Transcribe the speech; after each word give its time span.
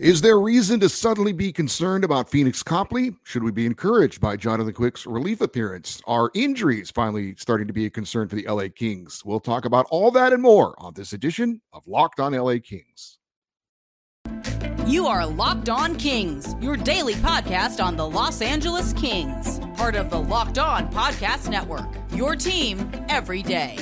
Is 0.00 0.22
there 0.22 0.40
reason 0.40 0.80
to 0.80 0.88
suddenly 0.88 1.32
be 1.32 1.52
concerned 1.52 2.04
about 2.04 2.30
Phoenix 2.30 2.62
Copley? 2.62 3.12
Should 3.22 3.42
we 3.42 3.50
be 3.50 3.66
encouraged 3.66 4.18
by 4.18 4.34
Jonathan 4.34 4.72
Quick's 4.72 5.04
relief 5.04 5.42
appearance? 5.42 6.00
Are 6.06 6.30
injuries 6.32 6.90
finally 6.90 7.34
starting 7.36 7.66
to 7.66 7.74
be 7.74 7.84
a 7.84 7.90
concern 7.90 8.26
for 8.26 8.34
the 8.34 8.46
LA 8.48 8.68
Kings? 8.74 9.22
We'll 9.26 9.40
talk 9.40 9.66
about 9.66 9.86
all 9.90 10.10
that 10.12 10.32
and 10.32 10.40
more 10.40 10.74
on 10.78 10.94
this 10.94 11.12
edition 11.12 11.60
of 11.74 11.86
Locked 11.86 12.18
On 12.18 12.32
LA 12.32 12.54
Kings. 12.64 13.18
You 14.86 15.06
are 15.06 15.26
Locked 15.26 15.68
On 15.68 15.94
Kings, 15.96 16.56
your 16.62 16.78
daily 16.78 17.14
podcast 17.16 17.84
on 17.84 17.94
the 17.94 18.08
Los 18.08 18.40
Angeles 18.40 18.94
Kings, 18.94 19.60
part 19.76 19.96
of 19.96 20.08
the 20.08 20.18
Locked 20.18 20.58
On 20.58 20.90
Podcast 20.90 21.50
Network. 21.50 21.90
Your 22.14 22.36
team 22.36 22.90
every 23.10 23.42
day. 23.42 23.76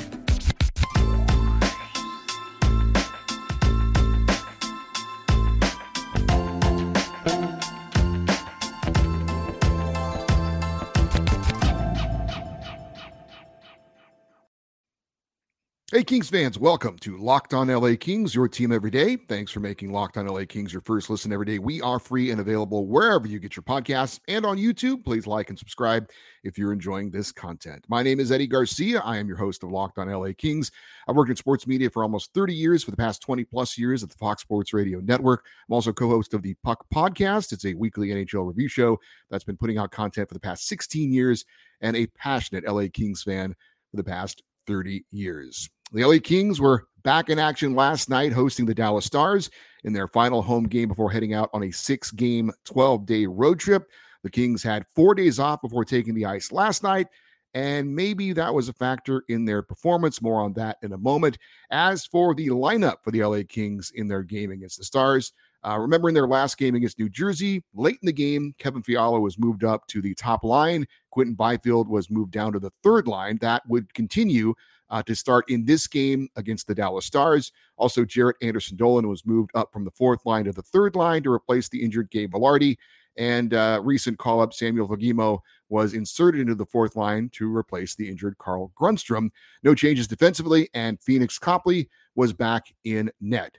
Hey, 15.90 16.04
Kings 16.04 16.28
fans, 16.28 16.58
welcome 16.58 16.98
to 16.98 17.16
Locked 17.16 17.54
On 17.54 17.68
LA 17.68 17.94
Kings, 17.98 18.34
your 18.34 18.46
team 18.46 18.72
every 18.72 18.90
day. 18.90 19.16
Thanks 19.16 19.50
for 19.50 19.60
making 19.60 19.90
Locked 19.90 20.18
On 20.18 20.26
LA 20.26 20.44
Kings 20.46 20.70
your 20.70 20.82
first 20.82 21.08
listen 21.08 21.32
every 21.32 21.46
day. 21.46 21.58
We 21.58 21.80
are 21.80 21.98
free 21.98 22.30
and 22.30 22.42
available 22.42 22.86
wherever 22.86 23.26
you 23.26 23.38
get 23.38 23.56
your 23.56 23.62
podcasts 23.62 24.20
and 24.28 24.44
on 24.44 24.58
YouTube. 24.58 25.02
Please 25.02 25.26
like 25.26 25.48
and 25.48 25.58
subscribe 25.58 26.10
if 26.44 26.58
you're 26.58 26.74
enjoying 26.74 27.10
this 27.10 27.32
content. 27.32 27.86
My 27.88 28.02
name 28.02 28.20
is 28.20 28.30
Eddie 28.30 28.46
Garcia. 28.46 29.00
I 29.00 29.16
am 29.16 29.28
your 29.28 29.38
host 29.38 29.62
of 29.62 29.70
Locked 29.70 29.96
On 29.96 30.12
LA 30.12 30.32
Kings. 30.36 30.70
I've 31.08 31.16
worked 31.16 31.30
in 31.30 31.36
sports 31.36 31.66
media 31.66 31.88
for 31.88 32.02
almost 32.02 32.34
30 32.34 32.52
years, 32.52 32.84
for 32.84 32.90
the 32.90 32.96
past 32.98 33.22
20 33.22 33.44
plus 33.44 33.78
years 33.78 34.02
at 34.02 34.10
the 34.10 34.16
Fox 34.16 34.42
Sports 34.42 34.74
Radio 34.74 35.00
Network. 35.00 35.46
I'm 35.70 35.72
also 35.72 35.94
co 35.94 36.10
host 36.10 36.34
of 36.34 36.42
the 36.42 36.54
Puck 36.62 36.84
Podcast. 36.94 37.50
It's 37.52 37.64
a 37.64 37.72
weekly 37.72 38.08
NHL 38.08 38.46
review 38.46 38.68
show 38.68 38.98
that's 39.30 39.44
been 39.44 39.56
putting 39.56 39.78
out 39.78 39.90
content 39.90 40.28
for 40.28 40.34
the 40.34 40.40
past 40.40 40.68
16 40.68 41.10
years 41.10 41.46
and 41.80 41.96
a 41.96 42.08
passionate 42.08 42.70
LA 42.70 42.88
Kings 42.92 43.22
fan 43.22 43.54
for 43.90 43.96
the 43.96 44.04
past 44.04 44.42
30 44.66 45.06
years. 45.10 45.70
The 45.92 46.04
LA 46.04 46.18
Kings 46.22 46.60
were 46.60 46.86
back 47.02 47.30
in 47.30 47.38
action 47.38 47.74
last 47.74 48.10
night, 48.10 48.32
hosting 48.32 48.66
the 48.66 48.74
Dallas 48.74 49.06
Stars 49.06 49.50
in 49.84 49.92
their 49.92 50.06
final 50.06 50.42
home 50.42 50.64
game 50.64 50.88
before 50.88 51.10
heading 51.10 51.32
out 51.32 51.48
on 51.54 51.62
a 51.62 51.70
six 51.70 52.10
game, 52.10 52.52
12 52.64 53.06
day 53.06 53.26
road 53.26 53.58
trip. 53.58 53.88
The 54.22 54.30
Kings 54.30 54.62
had 54.62 54.84
four 54.94 55.14
days 55.14 55.38
off 55.38 55.62
before 55.62 55.84
taking 55.84 56.14
the 56.14 56.26
ice 56.26 56.52
last 56.52 56.82
night, 56.82 57.06
and 57.54 57.94
maybe 57.94 58.34
that 58.34 58.52
was 58.52 58.68
a 58.68 58.74
factor 58.74 59.24
in 59.28 59.46
their 59.46 59.62
performance. 59.62 60.20
More 60.20 60.40
on 60.42 60.52
that 60.54 60.76
in 60.82 60.92
a 60.92 60.98
moment. 60.98 61.38
As 61.70 62.04
for 62.04 62.34
the 62.34 62.48
lineup 62.48 62.96
for 63.02 63.10
the 63.10 63.24
LA 63.24 63.42
Kings 63.48 63.90
in 63.94 64.08
their 64.08 64.22
game 64.22 64.50
against 64.50 64.76
the 64.76 64.84
Stars, 64.84 65.32
uh, 65.66 65.78
remember 65.78 66.08
in 66.08 66.14
their 66.14 66.28
last 66.28 66.58
game 66.58 66.74
against 66.74 66.98
New 66.98 67.08
Jersey, 67.08 67.64
late 67.74 67.98
in 68.02 68.06
the 68.06 68.12
game, 68.12 68.54
Kevin 68.58 68.82
Fiala 68.82 69.18
was 69.18 69.38
moved 69.38 69.64
up 69.64 69.86
to 69.88 70.02
the 70.02 70.14
top 70.14 70.44
line. 70.44 70.86
Quinton 71.10 71.34
Byfield 71.34 71.88
was 71.88 72.10
moved 72.10 72.32
down 72.32 72.52
to 72.52 72.60
the 72.60 72.72
third 72.82 73.08
line. 73.08 73.38
That 73.40 73.62
would 73.68 73.92
continue 73.94 74.54
uh, 74.90 75.02
to 75.02 75.14
start 75.14 75.44
in 75.48 75.64
this 75.64 75.86
game 75.86 76.28
against 76.36 76.66
the 76.66 76.74
Dallas 76.74 77.06
Stars. 77.06 77.52
Also, 77.76 78.04
Jaret 78.04 78.34
Anderson 78.42 78.76
Dolan 78.76 79.08
was 79.08 79.26
moved 79.26 79.50
up 79.54 79.72
from 79.72 79.84
the 79.84 79.90
fourth 79.90 80.24
line 80.24 80.44
to 80.44 80.52
the 80.52 80.62
third 80.62 80.96
line 80.96 81.22
to 81.22 81.32
replace 81.32 81.68
the 81.68 81.82
injured 81.82 82.10
Gabe 82.10 82.32
Vilardi. 82.32 82.76
And 83.16 83.52
uh, 83.52 83.80
recent 83.82 84.18
call 84.18 84.40
up 84.40 84.54
Samuel 84.54 84.88
Fagemo 84.88 85.40
was 85.68 85.94
inserted 85.94 86.40
into 86.40 86.54
the 86.54 86.66
fourth 86.66 86.94
line 86.94 87.28
to 87.34 87.54
replace 87.54 87.96
the 87.96 88.08
injured 88.08 88.38
Carl 88.38 88.72
Grundstrom. 88.80 89.30
No 89.64 89.74
changes 89.74 90.06
defensively, 90.06 90.68
and 90.72 91.00
Phoenix 91.02 91.38
Copley 91.38 91.88
was 92.14 92.32
back 92.32 92.66
in 92.84 93.10
net 93.20 93.58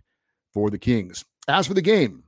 for 0.53 0.69
the 0.69 0.77
Kings. 0.77 1.25
As 1.49 1.67
for 1.67 1.73
the 1.73 1.81
game, 1.81 2.23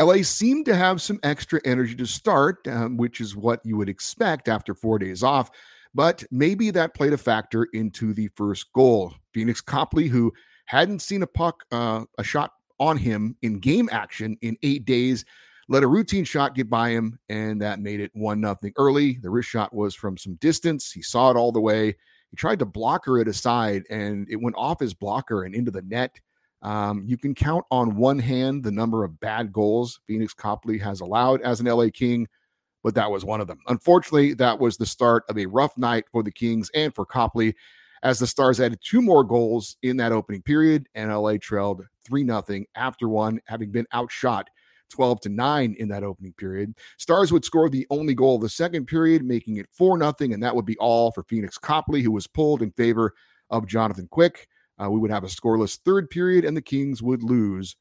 LA 0.00 0.22
seemed 0.22 0.64
to 0.66 0.76
have 0.76 1.02
some 1.02 1.18
extra 1.22 1.60
energy 1.64 1.94
to 1.96 2.06
start, 2.06 2.66
um, 2.68 2.96
which 2.96 3.20
is 3.20 3.36
what 3.36 3.60
you 3.64 3.76
would 3.76 3.88
expect 3.88 4.48
after 4.48 4.74
four 4.74 4.98
days 4.98 5.22
off. 5.22 5.50
But 5.94 6.24
maybe 6.30 6.70
that 6.70 6.94
played 6.94 7.12
a 7.12 7.18
factor 7.18 7.66
into 7.72 8.14
the 8.14 8.28
first 8.36 8.72
goal. 8.72 9.12
Phoenix 9.32 9.60
Copley, 9.60 10.06
who 10.06 10.32
hadn't 10.66 11.02
seen 11.02 11.22
a 11.22 11.26
puck, 11.26 11.64
uh, 11.72 12.04
a 12.18 12.24
shot 12.24 12.52
on 12.78 12.96
him 12.96 13.36
in 13.42 13.58
game 13.58 13.88
action 13.92 14.36
in 14.40 14.56
eight 14.62 14.84
days, 14.84 15.24
let 15.68 15.82
a 15.82 15.88
routine 15.88 16.24
shot 16.24 16.54
get 16.54 16.68
by 16.68 16.90
him, 16.90 17.18
and 17.28 17.60
that 17.62 17.78
made 17.78 18.00
it 18.00 18.10
one 18.14 18.40
nothing 18.40 18.72
early. 18.76 19.18
The 19.22 19.30
wrist 19.30 19.48
shot 19.48 19.72
was 19.72 19.94
from 19.94 20.16
some 20.16 20.34
distance. 20.36 20.90
He 20.90 21.02
saw 21.02 21.30
it 21.30 21.36
all 21.36 21.52
the 21.52 21.60
way. 21.60 21.96
He 22.30 22.36
tried 22.36 22.58
to 22.60 22.66
blocker 22.66 23.18
it 23.20 23.28
aside, 23.28 23.84
and 23.90 24.28
it 24.30 24.40
went 24.40 24.56
off 24.56 24.80
his 24.80 24.94
blocker 24.94 25.44
and 25.44 25.54
into 25.54 25.70
the 25.70 25.82
net. 25.82 26.18
Um, 26.62 27.04
you 27.06 27.16
can 27.16 27.34
count 27.34 27.64
on 27.70 27.96
one 27.96 28.18
hand 28.18 28.62
the 28.62 28.70
number 28.70 29.04
of 29.04 29.18
bad 29.20 29.52
goals 29.52 30.00
Phoenix 30.06 30.34
Copley 30.34 30.76
has 30.78 31.00
allowed 31.00 31.40
as 31.42 31.60
an 31.60 31.66
LA 31.66 31.86
King 31.92 32.28
but 32.82 32.94
that 32.94 33.10
was 33.10 33.24
one 33.24 33.40
of 33.40 33.46
them. 33.46 33.58
Unfortunately, 33.68 34.34
that 34.34 34.58
was 34.58 34.76
the 34.76 34.86
start 34.86 35.24
of 35.28 35.38
a 35.38 35.46
rough 35.46 35.76
night 35.76 36.04
for 36.10 36.22
the 36.22 36.32
Kings 36.32 36.70
and 36.74 36.94
for 36.94 37.04
Copley 37.04 37.54
as 38.02 38.18
the 38.18 38.26
Stars 38.26 38.60
added 38.60 38.78
two 38.82 39.02
more 39.02 39.24
goals 39.24 39.76
in 39.82 39.96
that 39.98 40.12
opening 40.12 40.42
period 40.42 40.88
and 40.94 41.12
LA 41.12 41.36
trailed 41.40 41.82
3 42.06 42.24
0 42.24 42.64
after 42.74 43.08
one, 43.08 43.40
having 43.46 43.70
been 43.70 43.86
outshot 43.92 44.48
12 44.90 45.20
to 45.20 45.28
9 45.28 45.76
in 45.78 45.88
that 45.88 46.02
opening 46.02 46.32
period. 46.34 46.74
Stars 46.98 47.32
would 47.32 47.44
score 47.44 47.68
the 47.68 47.86
only 47.90 48.14
goal 48.14 48.36
of 48.36 48.42
the 48.42 48.48
second 48.48 48.86
period, 48.86 49.24
making 49.24 49.56
it 49.56 49.66
4 49.72 49.98
0, 49.98 50.14
and 50.20 50.42
that 50.42 50.54
would 50.54 50.66
be 50.66 50.76
all 50.78 51.12
for 51.12 51.22
Phoenix 51.24 51.58
Copley, 51.58 52.02
who 52.02 52.12
was 52.12 52.26
pulled 52.26 52.62
in 52.62 52.72
favor 52.72 53.14
of 53.50 53.66
Jonathan 53.66 54.08
Quick. 54.10 54.48
Uh, 54.82 54.90
we 54.90 54.98
would 54.98 55.10
have 55.10 55.24
a 55.24 55.28
scoreless 55.28 55.78
third 55.84 56.08
period, 56.10 56.44
and 56.44 56.56
the 56.56 56.62
Kings 56.62 57.02
would 57.02 57.22
lose 57.22 57.76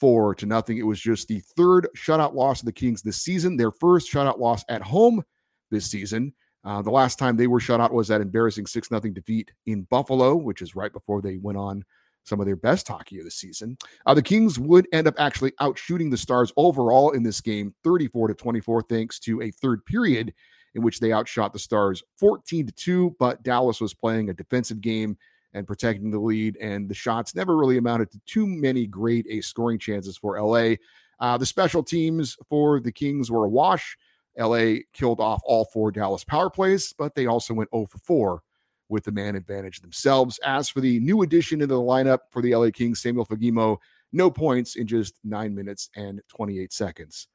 four 0.00 0.34
to 0.34 0.46
nothing. 0.46 0.78
It 0.78 0.86
was 0.86 0.98
just 0.98 1.28
the 1.28 1.40
third 1.56 1.86
shutout 1.96 2.34
loss 2.34 2.60
of 2.60 2.66
the 2.66 2.72
Kings 2.72 3.02
this 3.02 3.22
season, 3.22 3.56
their 3.56 3.70
first 3.70 4.10
shutout 4.10 4.38
loss 4.38 4.64
at 4.68 4.82
home 4.82 5.22
this 5.70 5.90
season. 5.90 6.32
Uh, 6.64 6.82
the 6.82 6.90
last 6.90 7.18
time 7.18 7.36
they 7.36 7.46
were 7.46 7.60
shut 7.60 7.80
out 7.80 7.92
was 7.92 8.08
that 8.08 8.20
embarrassing 8.20 8.66
6 8.66 8.88
0 8.88 9.00
defeat 9.00 9.50
in 9.66 9.82
Buffalo, 9.90 10.36
which 10.36 10.62
is 10.62 10.74
right 10.74 10.92
before 10.92 11.22
they 11.22 11.36
went 11.36 11.58
on 11.58 11.84
some 12.24 12.40
of 12.40 12.46
their 12.46 12.56
best 12.56 12.86
hockey 12.86 13.18
of 13.18 13.24
the 13.24 13.30
season. 13.30 13.78
Uh, 14.04 14.12
the 14.12 14.22
Kings 14.22 14.58
would 14.58 14.86
end 14.92 15.06
up 15.06 15.14
actually 15.18 15.52
outshooting 15.60 16.10
the 16.10 16.16
Stars 16.16 16.52
overall 16.56 17.10
in 17.10 17.22
this 17.22 17.40
game, 17.40 17.74
34 17.82 18.28
to 18.28 18.34
24, 18.34 18.82
thanks 18.82 19.18
to 19.20 19.40
a 19.40 19.50
third 19.50 19.84
period 19.86 20.34
in 20.74 20.82
which 20.82 21.00
they 21.00 21.12
outshot 21.12 21.52
the 21.52 21.58
Stars 21.58 22.02
14 22.18 22.66
to 22.66 22.72
2. 22.72 23.16
But 23.18 23.42
Dallas 23.42 23.80
was 23.80 23.94
playing 23.94 24.28
a 24.28 24.34
defensive 24.34 24.80
game 24.80 25.16
and 25.54 25.66
protecting 25.66 26.10
the 26.10 26.18
lead. 26.18 26.56
And 26.58 26.88
the 26.88 26.94
shots 26.94 27.34
never 27.34 27.56
really 27.56 27.78
amounted 27.78 28.10
to 28.12 28.20
too 28.26 28.46
many 28.46 28.86
great 28.86 29.26
a 29.28 29.40
scoring 29.40 29.78
chances 29.78 30.16
for 30.16 30.40
LA. 30.40 30.74
Uh, 31.18 31.36
the 31.36 31.46
special 31.46 31.82
teams 31.82 32.36
for 32.48 32.80
the 32.80 32.92
Kings 32.92 33.30
were 33.30 33.44
a 33.44 33.48
wash. 33.48 33.96
LA 34.38 34.76
killed 34.92 35.20
off 35.20 35.42
all 35.44 35.66
four 35.66 35.90
Dallas 35.90 36.24
power 36.24 36.48
plays, 36.48 36.94
but 36.96 37.14
they 37.14 37.26
also 37.26 37.52
went 37.52 37.70
0 37.74 37.86
for 37.86 37.98
4 37.98 38.42
with 38.88 39.04
the 39.04 39.12
man 39.12 39.36
advantage 39.36 39.80
themselves. 39.80 40.38
As 40.44 40.68
for 40.68 40.80
the 40.80 40.98
new 41.00 41.22
addition 41.22 41.60
into 41.60 41.74
the 41.74 41.80
lineup 41.80 42.20
for 42.30 42.42
the 42.42 42.54
LA 42.54 42.70
Kings, 42.70 43.00
Samuel 43.00 43.26
Fagemo, 43.26 43.76
no 44.12 44.30
points 44.30 44.76
in 44.76 44.86
just 44.86 45.14
nine 45.24 45.54
minutes 45.54 45.90
and 45.94 46.20
28 46.28 46.72
seconds 46.72 47.28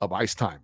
of 0.00 0.12
ice 0.12 0.34
time. 0.34 0.60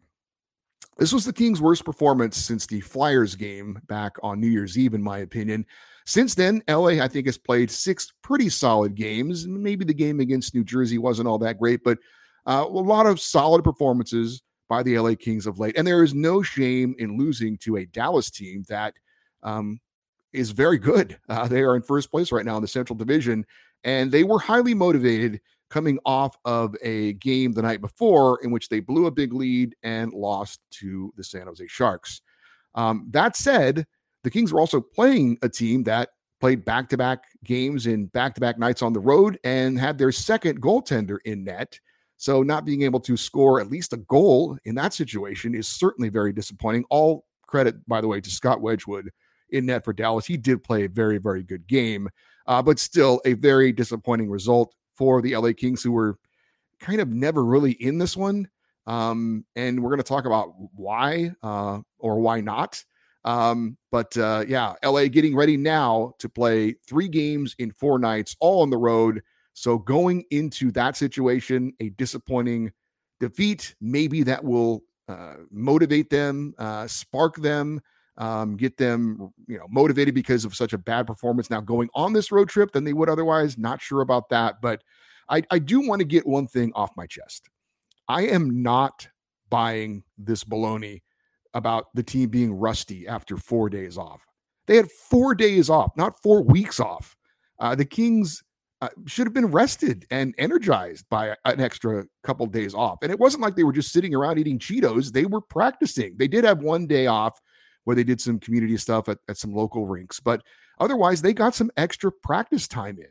This 0.97 1.12
was 1.12 1.25
the 1.25 1.33
Kings' 1.33 1.61
worst 1.61 1.84
performance 1.84 2.37
since 2.37 2.67
the 2.67 2.81
Flyers 2.81 3.34
game 3.34 3.81
back 3.87 4.12
on 4.22 4.41
New 4.41 4.49
Year's 4.49 4.78
Eve, 4.78 4.95
in 4.95 5.03
my 5.03 5.19
opinion. 5.19 5.67
Since 6.06 6.34
then, 6.34 6.62
LA, 6.69 7.03
I 7.03 7.09
think, 7.09 7.27
has 7.27 7.39
played 7.39 7.71
six 7.71 8.12
pretty 8.22 8.49
solid 8.49 8.95
games. 8.95 9.47
Maybe 9.47 9.84
the 9.84 9.95
game 9.95 10.21
against 10.21 10.55
New 10.55 10.65
Jersey 10.65 10.99
wasn't 10.99 11.28
all 11.28 11.39
that 11.39 11.59
great, 11.59 11.83
but 11.83 11.99
uh, 12.47 12.65
a 12.67 12.69
lot 12.69 13.06
of 13.06 13.21
solid 13.21 13.65
performances 13.65 14.43
by 14.69 14.83
the 14.83 14.99
LA 14.99 15.15
Kings 15.15 15.47
of 15.47 15.59
late. 15.59 15.77
And 15.77 15.87
there 15.87 16.03
is 16.03 16.15
no 16.15 16.43
shame 16.43 16.95
in 16.99 17.16
losing 17.16 17.56
to 17.59 17.77
a 17.77 17.87
Dallas 17.87 18.31
team 18.31 18.65
that 18.69 18.95
um, 19.43 19.81
is 20.33 20.51
very 20.51 20.78
good. 20.78 21.19
Uh, 21.28 21.49
they 21.49 21.62
are 21.62 21.77
in 21.77 21.83
first 21.83 22.11
place 22.11 22.31
right 22.33 22.45
now 22.45 22.56
in 22.56 22.62
the 22.62 22.69
Central 22.69 22.97
Division, 22.97 23.47
and 23.83 24.12
they 24.12 24.25
were 24.25 24.39
highly 24.39 24.75
motivated 24.75 25.41
coming 25.71 25.99
off 26.05 26.37
of 26.45 26.75
a 26.83 27.15
game 27.15 27.53
the 27.53 27.63
night 27.63 27.81
before 27.81 28.39
in 28.43 28.51
which 28.51 28.69
they 28.69 28.81
blew 28.81 29.07
a 29.07 29.11
big 29.11 29.33
lead 29.33 29.75
and 29.83 30.13
lost 30.13 30.61
to 30.71 31.13
the 31.16 31.25
San 31.25 31.47
Jose 31.47 31.66
Sharks. 31.66 32.21
Um, 32.75 33.07
that 33.11 33.37
said, 33.37 33.87
the 34.22 34.31
Kings 34.31 34.53
were 34.53 34.61
also 34.61 34.81
playing 34.81 35.39
a 35.43 35.49
team 35.49 35.83
that 35.84 36.11
played 36.41 36.65
back 36.65 36.89
to 36.91 36.97
back 36.97 37.25
games 37.45 37.87
in 37.87 38.07
back 38.07 38.34
to 38.34 38.41
back 38.41 38.59
nights 38.59 38.83
on 38.83 38.93
the 38.93 39.01
road 39.01 39.39
and 39.45 39.78
had 39.78 39.97
their 39.99 40.13
second 40.13 40.61
goaltender 40.61 41.19
in 41.25 41.45
net. 41.45 41.78
So, 42.17 42.43
not 42.43 42.65
being 42.65 42.83
able 42.83 43.01
to 43.01 43.17
score 43.17 43.60
at 43.60 43.71
least 43.71 43.93
a 43.93 43.99
goal 43.99 44.57
in 44.65 44.75
that 44.77 44.95
situation 44.95 45.55
is 45.55 45.69
certainly 45.69 46.09
very 46.09 46.33
disappointing. 46.33 46.84
All 46.91 47.25
credit, 47.47 47.77
by 47.89 48.01
the 48.01 48.09
way, 48.09 48.21
to 48.21 48.31
Scott 48.31 48.60
Wedgewood 48.60 49.10
in 49.51 49.67
net 49.67 49.84
for 49.84 49.93
Dallas. 49.93 50.27
He 50.27 50.37
did 50.37 50.63
play 50.63 50.84
a 50.84 50.89
very, 50.89 51.19
very 51.19 51.43
good 51.43 51.67
game, 51.67 52.09
uh, 52.47 52.63
but 52.63 52.78
still 52.78 53.21
a 53.25 53.34
very 53.34 53.72
disappointing 53.72 54.31
result 54.31 54.75
for 54.95 55.23
the 55.23 55.37
LA 55.37 55.53
Kings, 55.57 55.83
who 55.83 55.93
were 55.93 56.19
kind 56.81 57.01
of 57.01 57.09
never 57.09 57.45
really 57.45 57.73
in 57.73 57.99
this 57.99 58.17
one. 58.17 58.49
Um, 58.87 59.45
and 59.57 59.83
we're 59.83 59.91
going 59.91 59.99
to 59.99 60.05
talk 60.05 60.27
about 60.27 60.55
why 60.75 61.33
uh, 61.43 61.81
or 61.99 62.21
why 62.21 62.41
not. 62.41 62.85
Um, 63.25 63.79
but 63.91 64.17
uh, 64.19 64.45
yeah, 64.47 64.75
LA 64.85 65.07
getting 65.07 65.35
ready 65.35 65.57
now 65.57 66.13
to 66.19 66.29
play 66.29 66.75
three 66.87 67.09
games 67.09 67.55
in 67.59 67.71
four 67.71 67.99
nights, 67.99 68.37
all 68.41 68.63
on 68.63 68.71
the 68.71 68.77
road 68.77 69.23
So 69.55 69.79
going 69.79 70.25
into 70.31 70.71
that 70.73 70.97
situation, 70.97 71.73
a 71.81 71.89
disappointing 71.91 72.73
defeat, 73.21 73.75
maybe 73.81 74.23
that 74.25 74.45
will 74.45 74.83
uh, 75.09 75.35
motivate 75.51 76.11
them, 76.11 76.55
uh, 76.59 76.87
spark 76.87 77.37
them, 77.37 77.81
um, 78.16 78.57
get 78.57 78.77
them, 78.77 79.33
you 79.47 79.59
know, 79.59 79.66
motivated 79.69 80.15
because 80.15 80.45
of 80.45 80.55
such 80.55 80.72
a 80.72 80.78
bad 80.78 81.07
performance 81.07 81.51
now 81.51 81.61
going 81.61 81.89
on 81.95 82.13
this 82.13 82.31
road 82.31 82.49
trip 82.49 82.72
than 82.72 82.84
they 82.84 82.93
would 82.93 83.09
otherwise. 83.09 83.59
Not 83.59 83.83
sure 83.83 84.01
about 84.01 84.28
that, 84.31 84.61
but 84.61 84.83
I, 85.28 85.43
I 85.51 85.59
do 85.59 85.87
want 85.87 86.01
to 86.01 86.05
get 86.05 86.27
one 86.27 86.47
thing 86.47 86.72
off 86.75 86.91
my 86.97 87.07
chest. 87.07 87.49
I 88.09 88.27
am 88.27 88.63
not 88.63 89.09
buying 89.51 90.05
this 90.19 90.45
baloney 90.45 91.03
about 91.55 91.87
the 91.95 92.03
team 92.03 92.28
being 92.28 92.53
rusty 92.53 93.07
after 93.07 93.37
four 93.37 93.69
days 93.69 93.97
off. 93.97 94.21
They 94.67 94.77
had 94.77 94.91
four 94.91 95.34
days 95.34 95.71
off, 95.71 95.93
not 95.97 96.21
four 96.22 96.43
weeks 96.43 96.81
off. 96.81 97.17
Uh, 97.60 97.75
the 97.75 97.84
Kings 97.84 98.43
uh, 98.81 98.89
should 99.07 99.27
have 99.27 99.34
been 99.34 99.47
rested 99.47 100.07
and 100.10 100.34
energized 100.39 101.07
by 101.09 101.37
an 101.45 101.60
extra 101.60 102.05
couple 102.22 102.47
days 102.47 102.75
off. 102.75 102.99
And 103.03 103.10
it 103.10 103.19
wasn't 103.19 103.43
like 103.43 103.57
they 103.57 103.65
were 103.65 103.72
just 103.72 103.93
sitting 103.93 104.15
around 104.15 104.39
eating 104.39 104.59
Cheetos. 104.59 105.13
They 105.13 105.27
were 105.27 105.41
practicing. 105.41 106.17
They 106.19 106.28
did 106.28 106.45
have 106.45 106.59
one 106.59 106.87
day 106.87 107.07
off 107.07 107.41
where 107.84 107.97
they 107.97 108.04
did 108.04 108.21
some 108.21 108.39
community 108.39 108.77
stuff 108.77 109.09
at, 109.09 109.19
at 109.28 109.36
some 109.36 109.54
local 109.54 109.86
rinks, 109.86 110.21
but 110.21 110.42
otherwise, 110.81 111.22
they 111.22 111.33
got 111.33 111.54
some 111.54 111.71
extra 111.77 112.10
practice 112.10 112.66
time 112.69 112.98
in. 112.98 113.07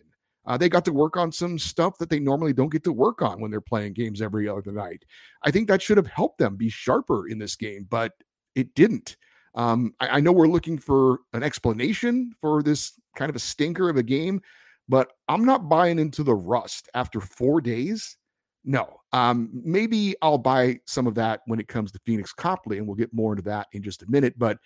Uh, 0.45 0.57
they 0.57 0.67
got 0.67 0.83
to 0.85 0.91
work 0.91 1.15
on 1.15 1.31
some 1.31 1.57
stuff 1.57 1.97
that 1.97 2.09
they 2.09 2.19
normally 2.19 2.51
don't 2.51 2.71
get 2.71 2.83
to 2.83 2.91
work 2.91 3.21
on 3.21 3.39
when 3.39 3.49
they're 3.49 3.61
playing 3.61 3.93
games 3.93 4.21
every 4.21 4.47
other 4.49 4.71
night. 4.71 5.05
I 5.43 5.51
think 5.51 5.67
that 5.67 5.81
should 5.81 5.97
have 5.97 6.07
helped 6.07 6.37
them 6.37 6.57
be 6.57 6.69
sharper 6.69 7.27
in 7.29 7.39
this 7.39 7.55
game, 7.55 7.87
but 7.89 8.11
it 8.55 8.75
didn't. 8.75 9.15
Um, 9.55 9.93
I, 9.99 10.07
I 10.07 10.19
know 10.19 10.31
we're 10.31 10.47
looking 10.47 10.77
for 10.77 11.19
an 11.33 11.43
explanation 11.43 12.33
for 12.41 12.61
this 12.61 12.93
kind 13.15 13.29
of 13.29 13.35
a 13.35 13.39
stinker 13.39 13.89
of 13.89 13.97
a 13.97 14.03
game, 14.03 14.41
but 14.89 15.11
I'm 15.29 15.45
not 15.45 15.69
buying 15.69 15.99
into 15.99 16.23
the 16.23 16.35
rust 16.35 16.89
after 16.93 17.21
four 17.21 17.61
days. 17.61 18.17
No, 18.65 19.01
um, 19.11 19.49
maybe 19.53 20.15
I'll 20.21 20.37
buy 20.37 20.79
some 20.85 21.05
of 21.05 21.15
that 21.15 21.41
when 21.45 21.59
it 21.59 21.67
comes 21.67 21.91
to 21.91 21.99
Phoenix 22.05 22.31
Copley, 22.33 22.77
and 22.77 22.87
we'll 22.87 22.95
get 22.95 23.13
more 23.13 23.33
into 23.33 23.43
that 23.43 23.67
in 23.73 23.83
just 23.83 24.03
a 24.03 24.09
minute. 24.09 24.35
But 24.37 24.57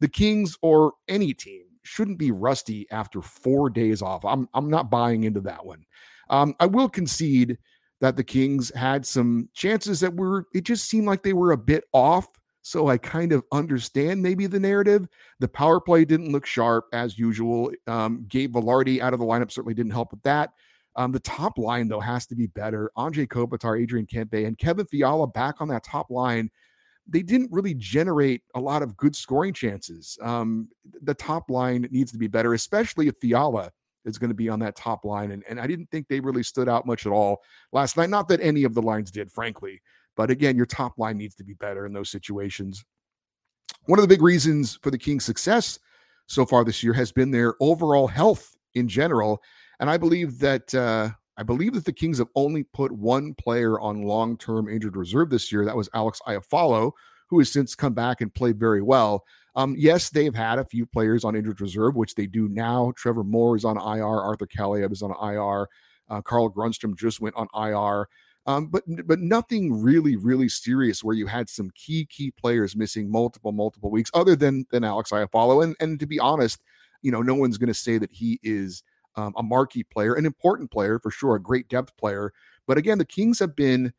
the 0.00 0.08
Kings 0.08 0.56
or 0.62 0.92
any 1.08 1.32
team 1.34 1.64
shouldn't 1.82 2.18
be 2.18 2.30
rusty 2.30 2.86
after 2.90 3.22
four 3.22 3.70
days 3.70 4.02
off. 4.02 4.24
I'm 4.24 4.48
I'm 4.54 4.68
not 4.68 4.90
buying 4.90 5.24
into 5.24 5.40
that 5.42 5.64
one. 5.64 5.84
Um, 6.30 6.54
I 6.60 6.66
will 6.66 6.88
concede 6.88 7.58
that 8.00 8.16
the 8.16 8.24
Kings 8.24 8.70
had 8.74 9.06
some 9.06 9.48
chances 9.54 10.00
that 10.00 10.14
were 10.14 10.46
it 10.54 10.64
just 10.64 10.88
seemed 10.88 11.06
like 11.06 11.22
they 11.22 11.32
were 11.32 11.52
a 11.52 11.58
bit 11.58 11.84
off. 11.92 12.28
So 12.62 12.88
I 12.88 12.98
kind 12.98 13.32
of 13.32 13.44
understand 13.50 14.22
maybe 14.22 14.46
the 14.46 14.60
narrative. 14.60 15.08
The 15.40 15.48
power 15.48 15.80
play 15.80 16.04
didn't 16.04 16.32
look 16.32 16.44
sharp 16.44 16.84
as 16.92 17.18
usual. 17.18 17.72
Um, 17.86 18.26
Gabe 18.28 18.54
Vilardi 18.54 19.00
out 19.00 19.14
of 19.14 19.20
the 19.20 19.24
lineup 19.24 19.50
certainly 19.50 19.74
didn't 19.74 19.92
help 19.92 20.10
with 20.10 20.22
that. 20.24 20.50
Um, 20.98 21.12
the 21.12 21.20
top 21.20 21.56
line 21.56 21.88
though 21.88 22.00
has 22.00 22.26
to 22.26 22.34
be 22.34 22.48
better. 22.48 22.90
Anze 22.98 23.26
Kopitar, 23.26 23.80
Adrian 23.80 24.06
Kempe, 24.06 24.46
and 24.46 24.58
Kevin 24.58 24.84
Fiala 24.84 25.26
back 25.26 25.60
on 25.60 25.68
that 25.68 25.84
top 25.84 26.10
line 26.10 26.50
they 27.08 27.22
didn't 27.22 27.50
really 27.50 27.74
generate 27.74 28.42
a 28.54 28.60
lot 28.60 28.82
of 28.82 28.96
good 28.96 29.16
scoring 29.16 29.54
chances. 29.54 30.18
Um, 30.20 30.68
the 31.02 31.14
top 31.14 31.48
line 31.48 31.88
needs 31.90 32.12
to 32.12 32.18
be 32.18 32.26
better, 32.26 32.52
especially 32.52 33.08
if 33.08 33.14
Fiala 33.20 33.72
is 34.04 34.18
going 34.18 34.28
to 34.28 34.34
be 34.34 34.48
on 34.48 34.58
that 34.60 34.76
top 34.76 35.04
line. 35.04 35.32
And, 35.32 35.42
and 35.48 35.58
I 35.58 35.66
didn't 35.66 35.90
think 35.90 36.06
they 36.06 36.20
really 36.20 36.42
stood 36.42 36.68
out 36.68 36.86
much 36.86 37.06
at 37.06 37.12
all 37.12 37.40
last 37.72 37.96
night. 37.96 38.10
Not 38.10 38.28
that 38.28 38.40
any 38.42 38.64
of 38.64 38.74
the 38.74 38.82
lines 38.82 39.10
did, 39.10 39.32
frankly. 39.32 39.80
But 40.16 40.30
again, 40.30 40.56
your 40.56 40.66
top 40.66 40.98
line 40.98 41.16
needs 41.16 41.34
to 41.36 41.44
be 41.44 41.54
better 41.54 41.86
in 41.86 41.92
those 41.92 42.10
situations. 42.10 42.84
One 43.86 43.98
of 43.98 44.02
the 44.02 44.14
big 44.14 44.22
reasons 44.22 44.78
for 44.82 44.90
the 44.90 44.98
Kings' 44.98 45.24
success 45.24 45.78
so 46.26 46.44
far 46.44 46.62
this 46.62 46.82
year 46.82 46.92
has 46.92 47.10
been 47.10 47.30
their 47.30 47.54
overall 47.60 48.06
health 48.06 48.54
in 48.74 48.86
general. 48.86 49.40
And 49.80 49.88
I 49.88 49.96
believe 49.96 50.38
that 50.40 50.74
uh, 50.74 51.10
I 51.36 51.42
believe 51.44 51.74
that 51.74 51.84
the 51.84 51.92
Kings 51.92 52.18
have 52.18 52.28
only 52.34 52.64
put 52.64 52.90
one 52.90 53.34
player 53.34 53.78
on 53.78 54.02
long 54.02 54.36
term 54.36 54.68
injured 54.68 54.96
reserve 54.96 55.30
this 55.30 55.52
year. 55.52 55.64
That 55.64 55.76
was 55.76 55.88
Alex 55.94 56.20
Iafallo, 56.26 56.92
who 57.28 57.38
has 57.38 57.50
since 57.52 57.74
come 57.74 57.94
back 57.94 58.20
and 58.20 58.34
played 58.34 58.58
very 58.58 58.82
well. 58.82 59.24
Um, 59.54 59.74
yes, 59.78 60.10
they've 60.10 60.34
had 60.34 60.58
a 60.58 60.64
few 60.64 60.86
players 60.86 61.24
on 61.24 61.36
injured 61.36 61.60
reserve, 61.60 61.96
which 61.96 62.14
they 62.14 62.26
do 62.26 62.48
now. 62.48 62.92
Trevor 62.96 63.24
Moore 63.24 63.56
is 63.56 63.64
on 63.64 63.76
IR. 63.76 64.04
Arthur 64.04 64.46
Kaliyev 64.46 64.92
is 64.92 65.02
on 65.02 65.10
IR. 65.10 65.68
Uh, 66.08 66.22
Carl 66.22 66.50
Grundstrom 66.50 66.96
just 66.96 67.20
went 67.20 67.36
on 67.36 67.48
IR. 67.54 68.08
Um, 68.46 68.66
but 68.68 68.82
but 69.06 69.20
nothing 69.20 69.82
really 69.82 70.16
really 70.16 70.48
serious 70.48 71.04
where 71.04 71.14
you 71.14 71.26
had 71.26 71.50
some 71.50 71.70
key 71.74 72.06
key 72.06 72.30
players 72.30 72.74
missing 72.74 73.12
multiple 73.12 73.52
multiple 73.52 73.90
weeks, 73.90 74.10
other 74.14 74.34
than 74.34 74.66
than 74.70 74.84
Alex 74.84 75.10
Iafallo. 75.10 75.62
And 75.62 75.76
and 75.80 76.00
to 76.00 76.06
be 76.06 76.18
honest, 76.18 76.62
you 77.02 77.12
know, 77.12 77.20
no 77.20 77.34
one's 77.34 77.58
going 77.58 77.68
to 77.68 77.74
say 77.74 77.98
that 77.98 78.10
he 78.10 78.40
is 78.42 78.82
um, 79.18 79.34
a 79.36 79.42
marquee 79.42 79.82
player, 79.82 80.14
an 80.14 80.24
important 80.24 80.70
player 80.70 80.98
for 80.98 81.10
sure, 81.10 81.34
a 81.34 81.42
great 81.42 81.68
depth 81.68 81.96
player. 81.96 82.32
But 82.66 82.78
again, 82.78 82.98
the 82.98 83.04
Kings 83.04 83.40
have 83.40 83.56
been 83.56 83.92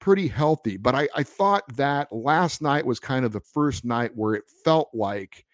pretty 0.00 0.28
healthy. 0.28 0.76
But 0.76 0.94
I, 0.94 1.08
I 1.14 1.22
thought 1.22 1.64
that 1.76 2.12
last 2.12 2.60
night 2.60 2.84
was 2.84 3.00
kind 3.00 3.24
of 3.24 3.32
the 3.32 3.40
first 3.40 3.84
night 3.84 4.12
where 4.14 4.34
it 4.34 4.44
felt 4.64 4.90
like 4.92 5.46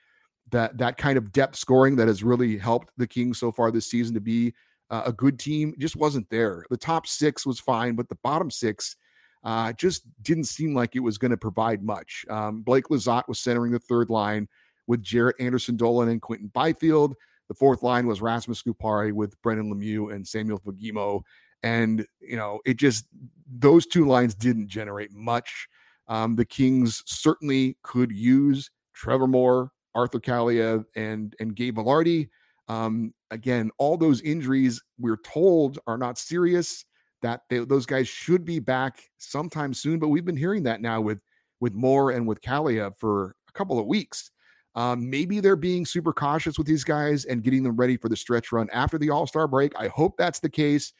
that 0.50 0.76
that 0.78 0.98
kind 0.98 1.16
of 1.16 1.32
depth 1.32 1.56
scoring 1.56 1.96
that 1.96 2.08
has 2.08 2.24
really 2.24 2.58
helped 2.58 2.90
the 2.96 3.06
Kings 3.06 3.38
so 3.38 3.52
far 3.52 3.70
this 3.70 3.86
season 3.86 4.12
to 4.14 4.20
be 4.20 4.52
uh, 4.90 5.02
a 5.06 5.12
good 5.12 5.38
team 5.38 5.74
just 5.78 5.96
wasn't 5.96 6.28
there. 6.28 6.64
The 6.68 6.76
top 6.76 7.06
six 7.06 7.46
was 7.46 7.60
fine, 7.60 7.94
but 7.94 8.08
the 8.08 8.18
bottom 8.24 8.50
six 8.50 8.96
uh, 9.44 9.72
just 9.72 10.02
didn't 10.22 10.44
seem 10.44 10.74
like 10.74 10.96
it 10.96 11.00
was 11.00 11.16
going 11.16 11.30
to 11.30 11.36
provide 11.36 11.82
much. 11.82 12.26
Um, 12.28 12.62
Blake 12.62 12.88
Lizotte 12.90 13.28
was 13.28 13.38
centering 13.38 13.72
the 13.72 13.78
third 13.78 14.10
line 14.10 14.48
with 14.88 15.02
Jaret 15.02 15.34
Anderson 15.38 15.76
Dolan 15.76 16.08
and 16.08 16.20
Quinton 16.20 16.50
Byfield. 16.52 17.14
The 17.48 17.54
fourth 17.54 17.82
line 17.82 18.06
was 18.06 18.22
Rasmus 18.22 18.62
Kupari 18.62 19.12
with 19.12 19.40
Brendan 19.42 19.72
Lemieux 19.72 20.14
and 20.14 20.26
Samuel 20.26 20.60
Fagemo. 20.60 21.22
And, 21.62 22.06
you 22.20 22.36
know, 22.36 22.60
it 22.64 22.76
just, 22.76 23.06
those 23.46 23.86
two 23.86 24.06
lines 24.06 24.34
didn't 24.34 24.68
generate 24.68 25.12
much. 25.12 25.68
Um, 26.08 26.34
the 26.34 26.44
Kings 26.44 27.02
certainly 27.06 27.76
could 27.82 28.10
use 28.10 28.70
Trevor 28.94 29.26
Moore, 29.26 29.70
Arthur 29.94 30.18
Kaliyev, 30.18 30.84
and, 30.96 31.34
and 31.38 31.54
Gabe 31.54 31.78
Vilardi. 31.78 32.28
Um, 32.68 33.12
again, 33.30 33.70
all 33.78 33.96
those 33.96 34.20
injuries 34.22 34.82
we're 34.98 35.18
told 35.18 35.78
are 35.86 35.98
not 35.98 36.18
serious, 36.18 36.84
that 37.20 37.42
they, 37.50 37.58
those 37.58 37.86
guys 37.86 38.08
should 38.08 38.44
be 38.44 38.58
back 38.58 39.02
sometime 39.18 39.74
soon. 39.74 39.98
But 39.98 40.08
we've 40.08 40.24
been 40.24 40.36
hearing 40.36 40.64
that 40.64 40.80
now 40.80 41.00
with, 41.00 41.20
with 41.60 41.74
Moore 41.74 42.10
and 42.10 42.26
with 42.26 42.40
Kaliyev 42.40 42.98
for 42.98 43.36
a 43.48 43.52
couple 43.52 43.78
of 43.78 43.86
weeks. 43.86 44.30
Um, 44.74 45.08
maybe 45.08 45.40
they're 45.40 45.56
being 45.56 45.84
super 45.84 46.12
cautious 46.12 46.56
with 46.56 46.66
these 46.66 46.84
guys 46.84 47.24
and 47.26 47.42
getting 47.42 47.62
them 47.62 47.76
ready 47.76 47.96
for 47.96 48.08
the 48.08 48.16
stretch 48.16 48.52
run 48.52 48.68
after 48.72 48.98
the 48.98 49.10
All 49.10 49.26
Star 49.26 49.46
break. 49.46 49.72
I 49.76 49.88
hope 49.88 50.16
that's 50.16 50.40
the 50.40 50.48
case. 50.48 50.92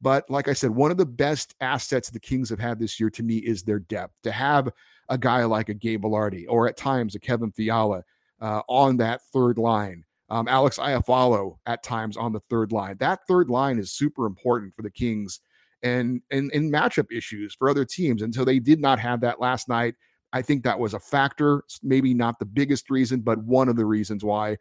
But 0.00 0.28
like 0.30 0.48
I 0.48 0.52
said, 0.52 0.70
one 0.70 0.90
of 0.90 0.96
the 0.96 1.06
best 1.06 1.54
assets 1.60 2.10
the 2.10 2.20
Kings 2.20 2.48
have 2.50 2.58
had 2.58 2.78
this 2.78 2.98
year 2.98 3.10
to 3.10 3.22
me 3.22 3.36
is 3.36 3.62
their 3.62 3.80
depth. 3.80 4.14
To 4.22 4.32
have 4.32 4.68
a 5.08 5.18
guy 5.18 5.44
like 5.44 5.68
a 5.68 5.74
Gabe 5.74 6.02
Vilardi 6.02 6.46
or 6.48 6.68
at 6.68 6.76
times 6.76 7.14
a 7.14 7.20
Kevin 7.20 7.52
Fiala 7.52 8.02
uh, 8.40 8.62
on 8.68 8.96
that 8.96 9.20
third 9.32 9.58
line, 9.58 10.04
um, 10.30 10.48
Alex 10.48 10.78
Iafallo 10.78 11.58
at 11.66 11.82
times 11.82 12.16
on 12.16 12.32
the 12.32 12.40
third 12.48 12.72
line. 12.72 12.96
That 12.98 13.20
third 13.28 13.50
line 13.50 13.78
is 13.78 13.92
super 13.92 14.26
important 14.26 14.74
for 14.74 14.82
the 14.82 14.90
Kings 14.90 15.40
and 15.82 16.22
and 16.30 16.50
and 16.52 16.72
matchup 16.72 17.10
issues 17.12 17.54
for 17.54 17.68
other 17.68 17.84
teams. 17.84 18.22
And 18.22 18.34
so 18.34 18.44
they 18.44 18.58
did 18.58 18.80
not 18.80 18.98
have 19.00 19.20
that 19.20 19.40
last 19.40 19.68
night. 19.68 19.94
I 20.32 20.42
think 20.42 20.62
that 20.64 20.78
was 20.78 20.94
a 20.94 21.00
factor, 21.00 21.64
maybe 21.82 22.14
not 22.14 22.38
the 22.38 22.44
biggest 22.44 22.90
reason, 22.90 23.20
but 23.20 23.38
one 23.38 23.68
of 23.68 23.76
the 23.76 23.84
reasons 23.84 24.24
why 24.24 24.56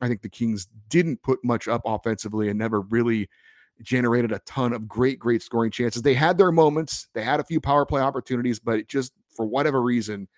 I 0.00 0.08
think 0.08 0.22
the 0.22 0.28
Kings 0.28 0.66
didn't 0.88 1.22
put 1.22 1.44
much 1.44 1.68
up 1.68 1.82
offensively 1.84 2.48
and 2.48 2.58
never 2.58 2.80
really 2.80 3.28
generated 3.82 4.32
a 4.32 4.40
ton 4.40 4.72
of 4.72 4.88
great, 4.88 5.18
great 5.18 5.42
scoring 5.42 5.70
chances. 5.70 6.02
They 6.02 6.14
had 6.14 6.38
their 6.38 6.52
moments, 6.52 7.08
they 7.14 7.22
had 7.22 7.40
a 7.40 7.44
few 7.44 7.60
power 7.60 7.84
play 7.84 8.00
opportunities, 8.00 8.58
but 8.58 8.78
it 8.78 8.88
just, 8.88 9.12
for 9.36 9.46
whatever 9.46 9.82
reason, 9.82 10.28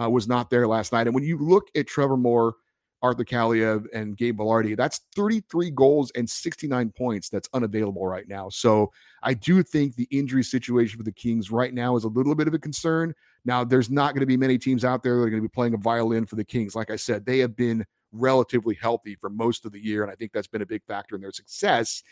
uh, 0.00 0.08
was 0.10 0.28
not 0.28 0.50
there 0.50 0.66
last 0.66 0.92
night. 0.92 1.06
And 1.06 1.14
when 1.14 1.24
you 1.24 1.38
look 1.38 1.68
at 1.74 1.86
Trevor 1.86 2.16
Moore, 2.16 2.54
Arthur 3.02 3.24
Kaliyev, 3.24 3.86
and 3.94 4.16
Gabe 4.16 4.38
Vilardi, 4.38 4.76
that's 4.76 5.00
33 5.14 5.70
goals 5.70 6.10
and 6.14 6.28
69 6.28 6.92
points 6.96 7.28
that's 7.28 7.48
unavailable 7.52 8.06
right 8.06 8.26
now. 8.28 8.48
So 8.48 8.92
I 9.22 9.34
do 9.34 9.62
think 9.62 9.94
the 9.94 10.08
injury 10.10 10.42
situation 10.42 10.98
for 10.98 11.04
the 11.04 11.12
Kings 11.12 11.50
right 11.50 11.72
now 11.72 11.96
is 11.96 12.04
a 12.04 12.08
little 12.08 12.34
bit 12.34 12.48
of 12.48 12.54
a 12.54 12.58
concern. 12.58 13.14
Now, 13.46 13.62
there's 13.62 13.90
not 13.90 14.12
going 14.12 14.20
to 14.20 14.26
be 14.26 14.36
many 14.36 14.58
teams 14.58 14.84
out 14.84 15.04
there 15.04 15.14
that 15.14 15.22
are 15.22 15.30
going 15.30 15.40
to 15.40 15.48
be 15.48 15.52
playing 15.52 15.72
a 15.72 15.78
violin 15.78 16.26
for 16.26 16.34
the 16.34 16.44
Kings. 16.44 16.74
Like 16.74 16.90
I 16.90 16.96
said, 16.96 17.24
they 17.24 17.38
have 17.38 17.56
been 17.56 17.86
relatively 18.10 18.74
healthy 18.74 19.14
for 19.14 19.30
most 19.30 19.64
of 19.64 19.70
the 19.70 19.78
year, 19.78 20.02
and 20.02 20.10
I 20.10 20.16
think 20.16 20.32
that's 20.32 20.48
been 20.48 20.62
a 20.62 20.66
big 20.66 20.82
factor 20.84 21.14
in 21.14 21.22
their 21.22 21.32
success. 21.32 22.02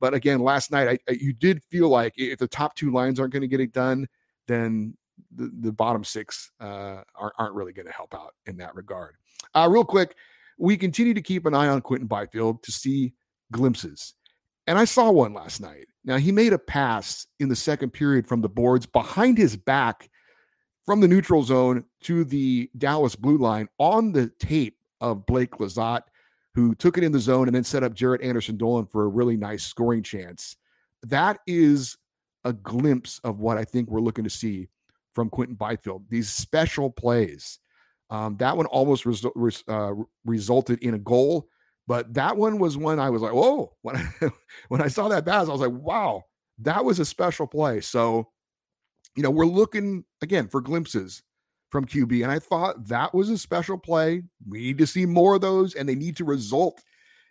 But 0.00 0.14
again, 0.14 0.40
last 0.40 0.70
night, 0.70 0.88
I, 0.88 0.98
I, 1.10 1.16
you 1.20 1.34
did 1.34 1.62
feel 1.64 1.90
like 1.90 2.14
if 2.16 2.38
the 2.38 2.48
top 2.48 2.74
two 2.74 2.90
lines 2.90 3.20
aren't 3.20 3.34
going 3.34 3.42
to 3.42 3.48
get 3.48 3.60
it 3.60 3.72
done, 3.72 4.08
then 4.46 4.96
the, 5.34 5.52
the 5.60 5.72
bottom 5.72 6.04
six 6.04 6.50
uh, 6.58 7.02
aren't, 7.14 7.34
aren't 7.38 7.54
really 7.54 7.74
going 7.74 7.86
to 7.86 7.92
help 7.92 8.14
out 8.14 8.34
in 8.46 8.56
that 8.56 8.74
regard. 8.74 9.16
Uh, 9.54 9.68
real 9.70 9.84
quick, 9.84 10.14
we 10.58 10.78
continue 10.78 11.12
to 11.12 11.22
keep 11.22 11.44
an 11.44 11.54
eye 11.54 11.68
on 11.68 11.82
Quinton 11.82 12.08
Byfield 12.08 12.62
to 12.62 12.72
see 12.72 13.12
glimpses. 13.52 14.14
And 14.66 14.78
I 14.78 14.86
saw 14.86 15.10
one 15.10 15.34
last 15.34 15.60
night. 15.60 15.86
Now, 16.04 16.16
he 16.16 16.32
made 16.32 16.54
a 16.54 16.58
pass 16.58 17.26
in 17.40 17.50
the 17.50 17.56
second 17.56 17.90
period 17.90 18.26
from 18.26 18.40
the 18.40 18.48
boards 18.48 18.86
behind 18.86 19.36
his 19.36 19.54
back 19.54 20.08
from 20.88 21.00
the 21.00 21.06
neutral 21.06 21.42
zone 21.42 21.84
to 22.00 22.24
the 22.24 22.70
Dallas 22.78 23.14
blue 23.14 23.36
line 23.36 23.68
on 23.76 24.10
the 24.10 24.28
tape 24.40 24.78
of 25.02 25.26
Blake 25.26 25.50
Lizotte, 25.58 26.04
who 26.54 26.74
took 26.74 26.96
it 26.96 27.04
in 27.04 27.12
the 27.12 27.18
zone 27.18 27.46
and 27.46 27.54
then 27.54 27.62
set 27.62 27.82
up 27.82 27.92
Jaret 27.92 28.24
Anderson 28.24 28.56
Dolan 28.56 28.86
for 28.86 29.04
a 29.04 29.08
really 29.08 29.36
nice 29.36 29.64
scoring 29.64 30.02
chance. 30.02 30.56
that 31.02 31.40
is 31.46 31.98
a 32.44 32.54
glimpse 32.54 33.20
of 33.22 33.38
what 33.38 33.58
I 33.58 33.64
think 33.64 33.90
we're 33.90 34.00
looking 34.00 34.24
to 34.24 34.30
see 34.30 34.68
from 35.14 35.28
Quinton 35.28 35.56
Byfield. 35.56 36.04
These 36.08 36.30
special 36.30 36.88
plays. 36.88 37.58
Um, 38.08 38.38
that 38.38 38.56
one 38.56 38.64
almost 38.64 39.04
resu- 39.04 39.30
res- 39.34 39.64
uh, 39.68 39.92
resulted 40.24 40.82
in 40.82 40.94
a 40.94 40.98
goal, 40.98 41.48
but 41.86 42.14
that 42.14 42.34
one 42.34 42.58
was 42.58 42.78
when 42.78 42.98
I 42.98 43.10
was 43.10 43.20
like, 43.20 43.34
"Whoa!" 43.34 43.76
When 43.82 43.96
I 44.22 44.30
when 44.68 44.80
I 44.80 44.88
saw 44.88 45.08
that 45.08 45.26
pass, 45.26 45.48
I 45.48 45.52
was 45.52 45.60
like, 45.60 45.70
"Wow, 45.70 46.24
that 46.60 46.82
was 46.82 46.98
a 46.98 47.04
special 47.04 47.46
play." 47.46 47.82
So, 47.82 48.30
you 49.16 49.22
know, 49.22 49.30
we're 49.30 49.46
looking 49.46 50.04
again 50.22 50.48
for 50.48 50.60
glimpses 50.60 51.22
from 51.70 51.84
QB, 51.84 52.22
and 52.22 52.32
I 52.32 52.38
thought 52.38 52.86
that 52.88 53.14
was 53.14 53.28
a 53.28 53.38
special 53.38 53.78
play. 53.78 54.22
We 54.48 54.58
need 54.58 54.78
to 54.78 54.86
see 54.86 55.06
more 55.06 55.34
of 55.34 55.40
those, 55.40 55.74
and 55.74 55.88
they 55.88 55.94
need 55.94 56.16
to 56.16 56.24
result 56.24 56.82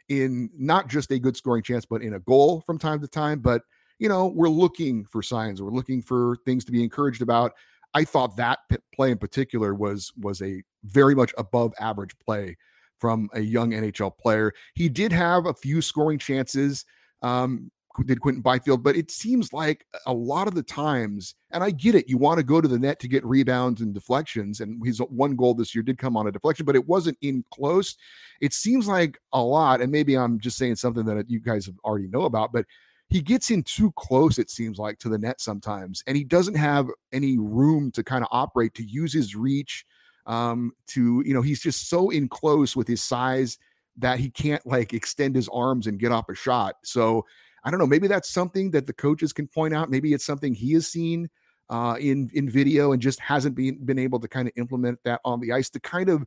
in 0.09 0.49
not 0.57 0.87
just 0.87 1.11
a 1.11 1.19
good 1.19 1.35
scoring 1.35 1.63
chance, 1.63 1.85
but 1.85 2.01
in 2.01 2.13
a 2.13 2.19
goal 2.19 2.61
from 2.65 2.77
time 2.77 3.01
to 3.01 3.07
time. 3.07 3.39
But 3.39 3.61
you 3.99 4.09
know, 4.09 4.27
we're 4.27 4.49
looking 4.49 5.05
for 5.05 5.23
signs. 5.23 5.61
We're 5.61 5.71
looking 5.71 6.01
for 6.01 6.37
things 6.45 6.63
to 6.65 6.71
be 6.71 6.83
encouraged 6.83 7.21
about. 7.21 7.53
I 7.93 8.03
thought 8.03 8.37
that 8.37 8.59
play 8.93 9.11
in 9.11 9.17
particular 9.17 9.73
was 9.73 10.11
was 10.19 10.41
a 10.41 10.61
very 10.83 11.15
much 11.15 11.33
above 11.37 11.73
average 11.79 12.17
play 12.19 12.57
from 12.99 13.29
a 13.33 13.39
young 13.39 13.71
NHL 13.71 14.17
player. 14.17 14.53
He 14.73 14.89
did 14.89 15.11
have 15.11 15.45
a 15.45 15.53
few 15.53 15.81
scoring 15.81 16.19
chances. 16.19 16.85
Um, 17.21 17.71
did 18.05 18.21
Quinton 18.21 18.41
Byfield, 18.41 18.83
but 18.83 18.95
it 18.95 19.09
seems 19.09 19.53
like 19.53 19.85
a 20.05 20.13
lot 20.13 20.47
of 20.47 20.55
the 20.55 20.63
times, 20.63 21.35
and 21.51 21.63
I 21.63 21.71
get 21.71 21.95
it, 21.95 22.09
you 22.09 22.17
want 22.17 22.37
to 22.37 22.43
go 22.43 22.61
to 22.61 22.67
the 22.67 22.79
net 22.79 22.99
to 22.99 23.07
get 23.07 23.25
rebounds 23.25 23.81
and 23.81 23.93
deflections, 23.93 24.59
and 24.59 24.85
his 24.85 24.99
one 24.99 25.35
goal 25.35 25.53
this 25.53 25.73
year 25.73 25.83
did 25.83 25.97
come 25.97 26.15
on 26.15 26.27
a 26.27 26.31
deflection, 26.31 26.65
but 26.65 26.75
it 26.75 26.87
wasn't 26.87 27.17
in 27.21 27.43
close. 27.51 27.95
It 28.41 28.53
seems 28.53 28.87
like 28.87 29.19
a 29.33 29.41
lot, 29.41 29.81
and 29.81 29.91
maybe 29.91 30.17
I'm 30.17 30.39
just 30.39 30.57
saying 30.57 30.75
something 30.75 31.05
that 31.05 31.29
you 31.29 31.39
guys 31.39 31.69
already 31.83 32.07
know 32.07 32.23
about, 32.23 32.53
but 32.53 32.65
he 33.09 33.21
gets 33.21 33.51
in 33.51 33.63
too 33.63 33.93
close, 33.95 34.37
it 34.37 34.49
seems 34.49 34.77
like, 34.77 34.99
to 34.99 35.09
the 35.09 35.17
net 35.17 35.39
sometimes, 35.39 36.03
and 36.07 36.17
he 36.17 36.23
doesn't 36.23 36.55
have 36.55 36.87
any 37.13 37.37
room 37.37 37.91
to 37.91 38.03
kind 38.03 38.23
of 38.23 38.29
operate, 38.31 38.73
to 38.75 38.83
use 38.83 39.13
his 39.13 39.35
reach, 39.35 39.85
um, 40.25 40.73
to, 40.87 41.23
you 41.25 41.33
know, 41.33 41.41
he's 41.41 41.61
just 41.61 41.89
so 41.89 42.09
in 42.09 42.27
close 42.27 42.75
with 42.75 42.87
his 42.87 43.01
size 43.01 43.57
that 43.99 44.19
he 44.19 44.29
can't 44.29 44.63
like 44.67 44.93
extend 44.93 45.35
his 45.35 45.49
arms 45.49 45.87
and 45.87 45.99
get 45.99 46.11
off 46.11 46.29
a 46.29 46.35
shot. 46.35 46.75
So 46.83 47.25
I 47.63 47.71
don't 47.71 47.79
know, 47.79 47.87
maybe 47.87 48.07
that's 48.07 48.29
something 48.29 48.71
that 48.71 48.87
the 48.87 48.93
coaches 48.93 49.33
can 49.33 49.47
point 49.47 49.73
out. 49.73 49.89
Maybe 49.89 50.13
it's 50.13 50.25
something 50.25 50.53
he 50.53 50.73
has 50.73 50.87
seen 50.87 51.29
uh, 51.69 51.97
in 51.99 52.29
in 52.33 52.49
video 52.49 52.91
and 52.93 53.01
just 53.01 53.19
hasn't 53.19 53.55
been 53.55 53.83
been 53.85 53.99
able 53.99 54.19
to 54.19 54.27
kind 54.27 54.47
of 54.47 54.53
implement 54.57 54.99
that 55.03 55.19
on 55.25 55.39
the 55.39 55.51
ice 55.51 55.69
to 55.71 55.79
kind 55.79 56.09
of 56.09 56.23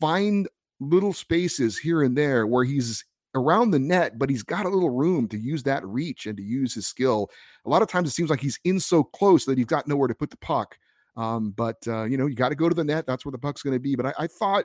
find 0.00 0.48
little 0.80 1.12
spaces 1.12 1.78
here 1.78 2.02
and 2.02 2.16
there 2.16 2.46
where 2.46 2.64
he's 2.64 3.04
around 3.34 3.70
the 3.70 3.78
net, 3.78 4.18
but 4.18 4.30
he's 4.30 4.42
got 4.42 4.66
a 4.66 4.68
little 4.68 4.90
room 4.90 5.28
to 5.28 5.38
use 5.38 5.62
that 5.64 5.84
reach 5.86 6.26
and 6.26 6.36
to 6.36 6.42
use 6.42 6.74
his 6.74 6.86
skill. 6.86 7.30
A 7.66 7.68
lot 7.68 7.82
of 7.82 7.88
times 7.88 8.08
it 8.08 8.12
seems 8.12 8.30
like 8.30 8.40
he's 8.40 8.60
in 8.64 8.78
so 8.78 9.02
close 9.02 9.44
that 9.44 9.58
he's 9.58 9.66
got 9.66 9.88
nowhere 9.88 10.08
to 10.08 10.14
put 10.14 10.30
the 10.30 10.36
puck. 10.36 10.78
Um, 11.16 11.50
but 11.50 11.76
uh, 11.86 12.04
you 12.04 12.16
know, 12.16 12.26
you 12.26 12.34
got 12.34 12.48
to 12.50 12.54
go 12.54 12.68
to 12.68 12.74
the 12.74 12.84
net. 12.84 13.06
That's 13.06 13.24
where 13.24 13.32
the 13.32 13.38
puck's 13.38 13.62
going 13.62 13.74
to 13.74 13.80
be. 13.80 13.94
But 13.94 14.06
I, 14.06 14.14
I, 14.20 14.26
thought 14.26 14.64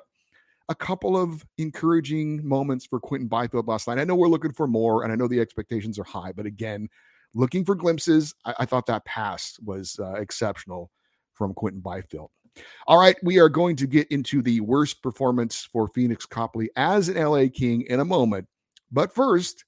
a 0.69 0.75
couple 0.75 1.17
of 1.17 1.43
encouraging 1.57 2.47
moments 2.47 2.85
for 2.85 2.99
Quinton 2.99 3.27
Byfield 3.27 3.67
last 3.67 3.87
night. 3.87 3.97
I 3.97 4.03
know 4.03 4.15
we're 4.15 4.27
looking 4.27 4.53
for 4.53 4.67
more, 4.67 5.03
and 5.03 5.11
I 5.11 5.15
know 5.15 5.27
the 5.27 5.41
expectations 5.41 5.97
are 5.97 6.03
high. 6.03 6.31
But 6.31 6.45
again, 6.45 6.87
looking 7.33 7.65
for 7.65 7.75
glimpses, 7.75 8.33
I, 8.45 8.53
I 8.59 8.65
thought 8.65 8.85
that 8.85 9.03
pass 9.05 9.57
was 9.63 9.99
uh, 9.99 10.13
exceptional 10.13 10.91
from 11.33 11.55
Quinton 11.55 11.81
Byfield. 11.81 12.29
All 12.87 12.99
right, 12.99 13.15
we 13.23 13.39
are 13.39 13.49
going 13.49 13.75
to 13.77 13.87
get 13.87 14.07
into 14.09 14.41
the 14.41 14.59
worst 14.61 15.01
performance 15.01 15.67
for 15.71 15.87
Phoenix 15.87 16.25
Copley 16.25 16.69
as 16.75 17.09
an 17.09 17.21
LA 17.21 17.45
King 17.51 17.83
in 17.83 17.99
a 17.99 18.05
moment. 18.05 18.47
But 18.91 19.13
first, 19.13 19.65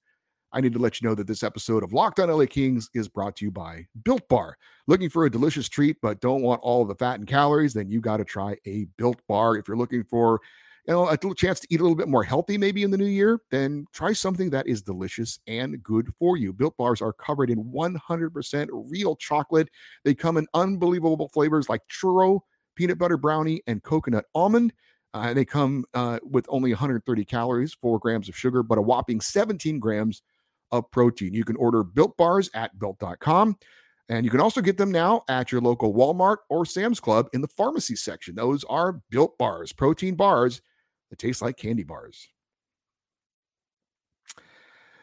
I 0.53 0.61
need 0.61 0.73
to 0.73 0.79
let 0.79 0.99
you 0.99 1.07
know 1.07 1.15
that 1.15 1.27
this 1.27 1.43
episode 1.43 1.83
of 1.83 1.93
Locked 1.93 2.19
on 2.19 2.29
LA 2.29 2.45
Kings 2.45 2.89
is 2.93 3.07
brought 3.07 3.37
to 3.37 3.45
you 3.45 3.51
by 3.51 3.87
Built 4.03 4.27
Bar. 4.27 4.57
Looking 4.87 5.09
for 5.09 5.25
a 5.25 5.31
delicious 5.31 5.69
treat 5.69 5.97
but 6.01 6.19
don't 6.19 6.41
want 6.41 6.61
all 6.61 6.85
the 6.85 6.95
fat 6.95 7.19
and 7.19 7.27
calories? 7.27 7.73
Then 7.73 7.89
you 7.89 8.01
got 8.01 8.17
to 8.17 8.25
try 8.25 8.57
a 8.67 8.85
Built 8.97 9.21
Bar. 9.27 9.55
If 9.57 9.67
you're 9.67 9.77
looking 9.77 10.03
for 10.03 10.41
you 10.87 10.93
know, 10.93 11.07
a 11.07 11.11
little 11.11 11.35
chance 11.35 11.59
to 11.59 11.67
eat 11.69 11.79
a 11.79 11.83
little 11.83 11.95
bit 11.95 12.07
more 12.07 12.23
healthy 12.23 12.57
maybe 12.57 12.83
in 12.83 12.91
the 12.91 12.97
new 12.97 13.05
year, 13.05 13.39
then 13.51 13.85
try 13.93 14.13
something 14.13 14.49
that 14.49 14.67
is 14.67 14.81
delicious 14.81 15.39
and 15.47 15.81
good 15.83 16.11
for 16.17 16.37
you. 16.37 16.51
Built 16.51 16.75
bars 16.77 17.01
are 17.01 17.13
covered 17.13 17.49
in 17.49 17.63
100% 17.65 18.67
real 18.89 19.15
chocolate. 19.15 19.69
They 20.03 20.15
come 20.15 20.37
in 20.37 20.47
unbelievable 20.53 21.29
flavors 21.29 21.69
like 21.69 21.81
churro, 21.87 22.39
peanut 22.75 22.97
butter 22.97 23.17
brownie, 23.17 23.61
and 23.67 23.83
coconut 23.83 24.25
almond. 24.33 24.73
Uh, 25.13 25.33
they 25.33 25.45
come 25.45 25.85
uh, 25.93 26.19
with 26.23 26.45
only 26.49 26.71
130 26.71 27.25
calories, 27.25 27.73
four 27.73 27.99
grams 27.99 28.29
of 28.29 28.35
sugar, 28.35 28.63
but 28.63 28.77
a 28.77 28.81
whopping 28.81 29.21
17 29.21 29.77
grams 29.79 30.23
of 30.71 30.89
protein. 30.89 31.33
You 31.33 31.43
can 31.43 31.57
order 31.57 31.83
built 31.83 32.17
bars 32.17 32.49
at 32.55 32.77
built.com. 32.79 33.57
And 34.09 34.25
you 34.25 34.31
can 34.31 34.41
also 34.41 34.61
get 34.61 34.77
them 34.77 34.91
now 34.91 35.23
at 35.29 35.51
your 35.51 35.61
local 35.61 35.93
Walmart 35.93 36.37
or 36.49 36.65
Sam's 36.65 36.99
Club 36.99 37.29
in 37.33 37.39
the 37.39 37.47
pharmacy 37.47 37.95
section. 37.95 38.35
Those 38.35 38.63
are 38.65 39.01
built 39.09 39.37
bars, 39.37 39.71
protein 39.71 40.15
bars 40.15 40.61
that 41.11 41.19
taste 41.19 41.43
like 41.43 41.57
candy 41.57 41.83
bars. 41.83 42.27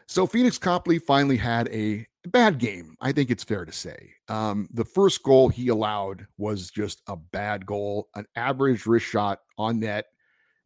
So 0.07 0.25
Phoenix 0.25 0.57
Copley 0.57 0.97
finally 0.97 1.37
had 1.37 1.69
a 1.69 2.05
bad 2.25 2.57
game. 2.57 2.95
I 2.99 3.11
think 3.11 3.29
it's 3.29 3.43
fair 3.43 3.63
to 3.63 3.71
say. 3.71 4.11
Um, 4.27 4.67
the 4.73 4.83
first 4.83 5.21
goal 5.21 5.49
he 5.49 5.67
allowed 5.67 6.25
was 6.37 6.71
just 6.71 7.03
a 7.07 7.15
bad 7.15 7.65
goal, 7.65 8.09
an 8.15 8.25
average 8.35 8.87
wrist 8.87 9.05
shot 9.05 9.39
on 9.59 9.79
net, 9.79 10.05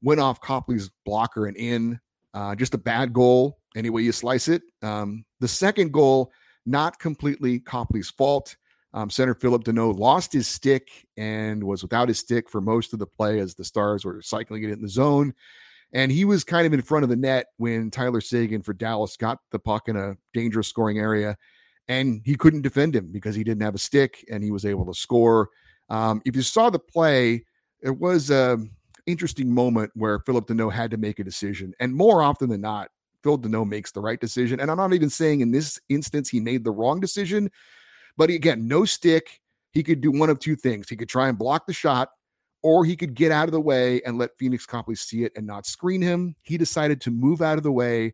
went 0.02 0.22
off 0.22 0.40
Copley's 0.40 0.90
blocker 1.06 1.48
and 1.48 1.58
in. 1.58 2.00
Uh, 2.34 2.56
just 2.56 2.74
a 2.74 2.80
bad 2.80 3.14
goal, 3.14 3.60
any 3.76 3.90
way 3.90 4.02
you 4.02 4.12
slice 4.12 4.48
it. 4.48 4.64
Um, 4.82 5.26
the 5.42 5.48
second 5.48 5.92
goal, 5.92 6.32
not 6.66 6.98
completely 6.98 7.60
Copley's 7.60 8.10
fault. 8.10 8.56
Um, 8.94 9.10
center 9.10 9.34
Phillip 9.34 9.64
Danault 9.64 9.98
lost 9.98 10.32
his 10.32 10.48
stick 10.48 11.08
and 11.18 11.64
was 11.64 11.82
without 11.82 12.08
his 12.08 12.20
stick 12.20 12.50
for 12.50 12.62
most 12.62 12.94
of 12.94 13.00
the 13.00 13.08
play 13.08 13.40
as 13.40 13.56
the 13.56 13.64
Stars 13.64 14.06
were 14.06 14.22
cycling 14.22 14.64
it 14.64 14.70
in 14.70 14.82
the 14.82 14.90
zone. 14.90 15.34
And 15.94 16.12
he 16.12 16.26
was 16.26 16.44
kind 16.44 16.66
of 16.66 16.74
in 16.74 16.82
front 16.82 17.04
of 17.04 17.10
the 17.10 17.16
net 17.16 17.48
when 17.58 17.92
Tyler 17.92 18.22
Seguin 18.22 18.62
for 18.62 18.74
Dallas 18.74 19.16
got 19.18 19.40
the 19.52 19.60
puck 19.60 19.88
in 19.88 19.96
a 19.96 20.16
dangerous 20.34 20.68
scoring 20.68 21.00
area. 21.00 21.38
And 21.88 22.22
he 22.24 22.36
couldn't 22.36 22.62
defend 22.62 22.96
him 22.96 23.12
because 23.12 23.36
he 23.36 23.44
didn't 23.44 23.64
have 23.64 23.76
a 23.76 23.80
stick 23.80 24.26
and 24.32 24.44
he 24.44 24.52
was 24.52 24.66
able 24.66 24.86
to 24.86 24.94
score. 24.94 25.50
Um, 25.90 26.22
if 26.26 26.36
you 26.36 26.42
saw 26.42 26.70
the 26.70 26.80
play, 26.80 27.46
it 27.82 28.00
was 28.00 28.30
an 28.30 28.72
interesting 29.06 29.54
moment 29.54 29.92
where 29.94 30.20
Phillip 30.20 30.48
Danault 30.48 30.72
had 30.72 30.92
to 30.92 30.98
make 30.98 31.20
a 31.20 31.24
decision. 31.24 31.74
And 31.80 31.94
more 31.94 32.22
often 32.22 32.50
than 32.50 32.62
not, 32.62 32.90
Phil 33.24 33.38
Danault 33.38 33.68
makes 33.68 33.92
the 33.92 34.02
right 34.02 34.20
decision. 34.20 34.60
And 34.60 34.72
I'm 34.72 34.78
not 34.78 34.94
even 34.94 35.10
saying 35.10 35.42
in 35.42 35.52
this 35.52 35.80
instance 35.90 36.30
he 36.30 36.40
made 36.40 36.64
the 36.64 36.72
wrong 36.72 37.00
decision, 37.00 37.50
but 38.18 38.30
again, 38.30 38.68
no 38.68 38.86
stick. 38.86 39.42
He 39.72 39.84
could 39.84 40.02
do 40.02 40.12
one 40.12 40.30
of 40.30 40.40
two 40.40 40.56
things. 40.56 40.90
He 40.90 40.96
could 40.96 41.10
try 41.10 41.30
and 41.30 41.38
block 41.38 41.66
the 41.66 41.74
shot 41.74 42.10
or 42.64 42.86
he 42.86 42.96
could 42.96 43.14
get 43.14 43.32
out 43.32 43.48
of 43.48 43.52
the 43.52 43.62
way 43.62 44.02
and 44.06 44.18
let 44.18 44.38
Phoenix 44.38 44.66
Copley 44.66 44.96
see 44.96 45.24
it 45.24 45.34
and 45.36 45.46
not 45.46 45.66
screen 45.66 46.02
him. 46.02 46.36
He 46.44 46.58
decided 46.58 47.02
to 47.02 47.12
move 47.12 47.42
out 47.42 47.58
of 47.58 47.64
the 47.64 47.72
way. 47.72 48.14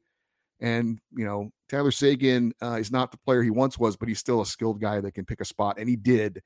And, 0.60 1.00
you 1.15 1.24
know, 1.24 1.51
Tyler 1.70 1.91
Seguin 1.91 2.53
uh, 2.62 2.77
is 2.79 2.91
not 2.91 3.12
the 3.12 3.18
player 3.20 3.44
he 3.44 3.51
once 3.51 3.77
was, 3.77 3.96
but 3.96 4.10
he's 4.10 4.20
still 4.20 4.41
a 4.41 4.46
skilled 4.46 4.82
guy 4.82 5.00
that 5.00 5.13
can 5.13 5.24
pick 5.24 5.39
a 5.39 5.46
spot. 5.46 5.77
And 5.77 5.88
he 5.88 5.96
did. 5.96 6.41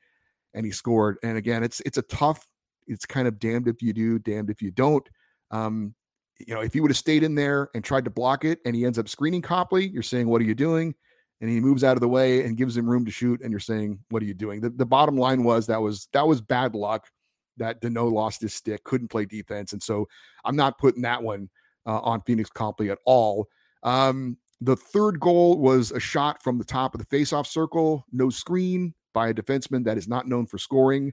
And 0.53 0.65
he 0.65 0.71
scored. 0.71 1.17
And 1.23 1.37
again, 1.37 1.63
it's 1.63 1.81
it's 1.81 1.97
a 1.97 2.03
tough, 2.03 2.45
it's 2.85 3.05
kind 3.05 3.27
of 3.27 3.39
damned 3.39 3.67
if 3.67 3.81
you 3.81 3.93
do, 3.93 4.19
damned 4.19 4.51
if 4.51 4.61
you 4.61 4.69
don't. 4.69 5.07
Um, 5.49 5.95
you 6.39 6.53
know, 6.53 6.61
if 6.61 6.73
he 6.73 6.81
would 6.81 6.91
have 6.91 6.97
stayed 6.97 7.23
in 7.23 7.35
there 7.35 7.69
and 7.73 7.83
tried 7.83 8.05
to 8.05 8.11
block 8.11 8.43
it 8.43 8.59
and 8.65 8.75
he 8.75 8.85
ends 8.85 8.99
up 8.99 9.07
screening 9.07 9.41
Copley, 9.41 9.87
you're 9.87 10.03
saying, 10.03 10.27
What 10.27 10.41
are 10.41 10.45
you 10.45 10.55
doing? 10.55 10.93
And 11.43 11.51
he 11.51 11.59
moves 11.59 11.83
out 11.83 11.97
of 11.97 11.99
the 11.99 12.07
way 12.07 12.45
and 12.45 12.55
gives 12.55 12.77
him 12.77 12.89
room 12.89 13.03
to 13.03 13.11
shoot, 13.11 13.41
and 13.41 13.51
you're 13.51 13.59
saying, 13.59 13.99
What 14.11 14.23
are 14.23 14.25
you 14.25 14.33
doing? 14.33 14.61
The, 14.61 14.69
the 14.69 14.85
bottom 14.85 15.17
line 15.17 15.43
was 15.43 15.67
that 15.67 15.81
was 15.81 16.07
that 16.13 16.25
was 16.25 16.39
bad 16.39 16.73
luck 16.73 17.05
that 17.57 17.81
Danault 17.81 18.13
lost 18.13 18.39
his 18.39 18.53
stick, 18.53 18.81
couldn't 18.85 19.09
play 19.09 19.25
defense. 19.25 19.73
And 19.73 19.83
so 19.83 20.07
I'm 20.45 20.55
not 20.55 20.77
putting 20.77 21.01
that 21.01 21.21
one 21.21 21.49
uh, 21.85 21.99
on 21.99 22.21
Phoenix 22.21 22.49
Copley 22.49 22.89
at 22.89 22.99
all. 23.05 23.49
Um, 23.83 24.37
the 24.61 24.77
third 24.77 25.19
goal 25.19 25.59
was 25.59 25.91
a 25.91 25.99
shot 25.99 26.41
from 26.41 26.57
the 26.57 26.63
top 26.63 26.95
of 26.95 27.01
the 27.01 27.17
faceoff 27.17 27.45
circle, 27.45 28.05
no 28.13 28.29
screen 28.29 28.93
by 29.13 29.27
a 29.27 29.33
defenseman 29.33 29.83
that 29.83 29.97
is 29.97 30.07
not 30.07 30.29
known 30.29 30.45
for 30.45 30.57
scoring. 30.57 31.11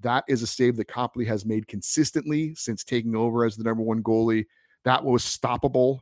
That 0.00 0.24
is 0.28 0.42
a 0.42 0.46
save 0.46 0.76
that 0.76 0.88
Copley 0.88 1.24
has 1.24 1.46
made 1.46 1.66
consistently 1.68 2.54
since 2.54 2.84
taking 2.84 3.16
over 3.16 3.46
as 3.46 3.56
the 3.56 3.64
number 3.64 3.82
one 3.82 4.02
goalie. 4.02 4.44
That 4.84 5.02
was 5.02 5.24
stoppable, 5.24 6.00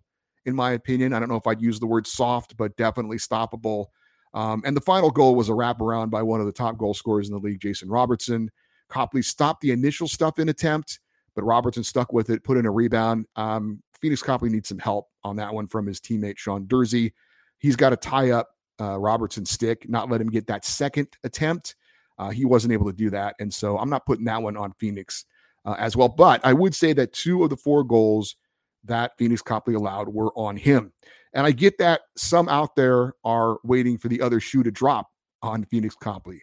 in 0.48 0.56
my 0.56 0.72
opinion. 0.72 1.12
I 1.12 1.20
don't 1.20 1.28
know 1.28 1.36
if 1.36 1.46
I'd 1.46 1.60
use 1.60 1.78
the 1.78 1.86
word 1.86 2.06
soft, 2.06 2.56
but 2.56 2.74
definitely 2.76 3.18
stoppable. 3.18 3.86
Um, 4.32 4.62
and 4.64 4.76
the 4.76 4.80
final 4.80 5.10
goal 5.10 5.34
was 5.34 5.50
a 5.50 5.52
wraparound 5.52 6.10
by 6.10 6.22
one 6.22 6.40
of 6.40 6.46
the 6.46 6.52
top 6.52 6.78
goal 6.78 6.94
scorers 6.94 7.28
in 7.28 7.34
the 7.34 7.40
league, 7.40 7.60
Jason 7.60 7.88
Robertson. 7.88 8.50
Copley 8.88 9.22
stopped 9.22 9.60
the 9.60 9.72
initial 9.72 10.08
stuff 10.08 10.38
in 10.38 10.48
attempt, 10.48 11.00
but 11.34 11.44
Robertson 11.44 11.84
stuck 11.84 12.12
with 12.12 12.30
it, 12.30 12.42
put 12.44 12.56
in 12.56 12.64
a 12.64 12.70
rebound. 12.70 13.26
Um, 13.36 13.82
Phoenix 14.00 14.22
Copley 14.22 14.48
needs 14.48 14.68
some 14.68 14.78
help 14.78 15.08
on 15.22 15.36
that 15.36 15.52
one 15.52 15.68
from 15.68 15.86
his 15.86 16.00
teammate 16.00 16.38
Sean 16.38 16.66
Durzi. 16.66 17.12
He's 17.58 17.76
got 17.76 17.90
to 17.90 17.96
tie 17.96 18.30
up 18.30 18.48
uh, 18.80 18.98
Robertson's 18.98 19.50
stick, 19.50 19.88
not 19.88 20.10
let 20.10 20.20
him 20.20 20.30
get 20.30 20.46
that 20.46 20.64
second 20.64 21.08
attempt. 21.24 21.76
Uh, 22.18 22.30
he 22.30 22.44
wasn't 22.44 22.72
able 22.72 22.86
to 22.86 22.96
do 22.96 23.10
that, 23.10 23.34
and 23.38 23.52
so 23.52 23.78
I'm 23.78 23.90
not 23.90 24.06
putting 24.06 24.24
that 24.24 24.42
one 24.42 24.56
on 24.56 24.72
Phoenix 24.72 25.24
uh, 25.64 25.76
as 25.78 25.96
well. 25.96 26.08
But 26.08 26.40
I 26.44 26.52
would 26.52 26.74
say 26.74 26.92
that 26.94 27.12
two 27.12 27.44
of 27.44 27.50
the 27.50 27.56
four 27.56 27.84
goals 27.84 28.36
that 28.84 29.12
Phoenix 29.18 29.42
Copley 29.42 29.74
allowed 29.74 30.08
were 30.08 30.32
on 30.36 30.56
him. 30.56 30.92
And 31.34 31.46
I 31.46 31.52
get 31.52 31.78
that 31.78 32.02
some 32.16 32.48
out 32.48 32.74
there 32.74 33.14
are 33.24 33.58
waiting 33.64 33.98
for 33.98 34.08
the 34.08 34.20
other 34.20 34.40
shoe 34.40 34.62
to 34.62 34.70
drop 34.70 35.08
on 35.42 35.64
Phoenix 35.64 35.94
Copley. 35.94 36.42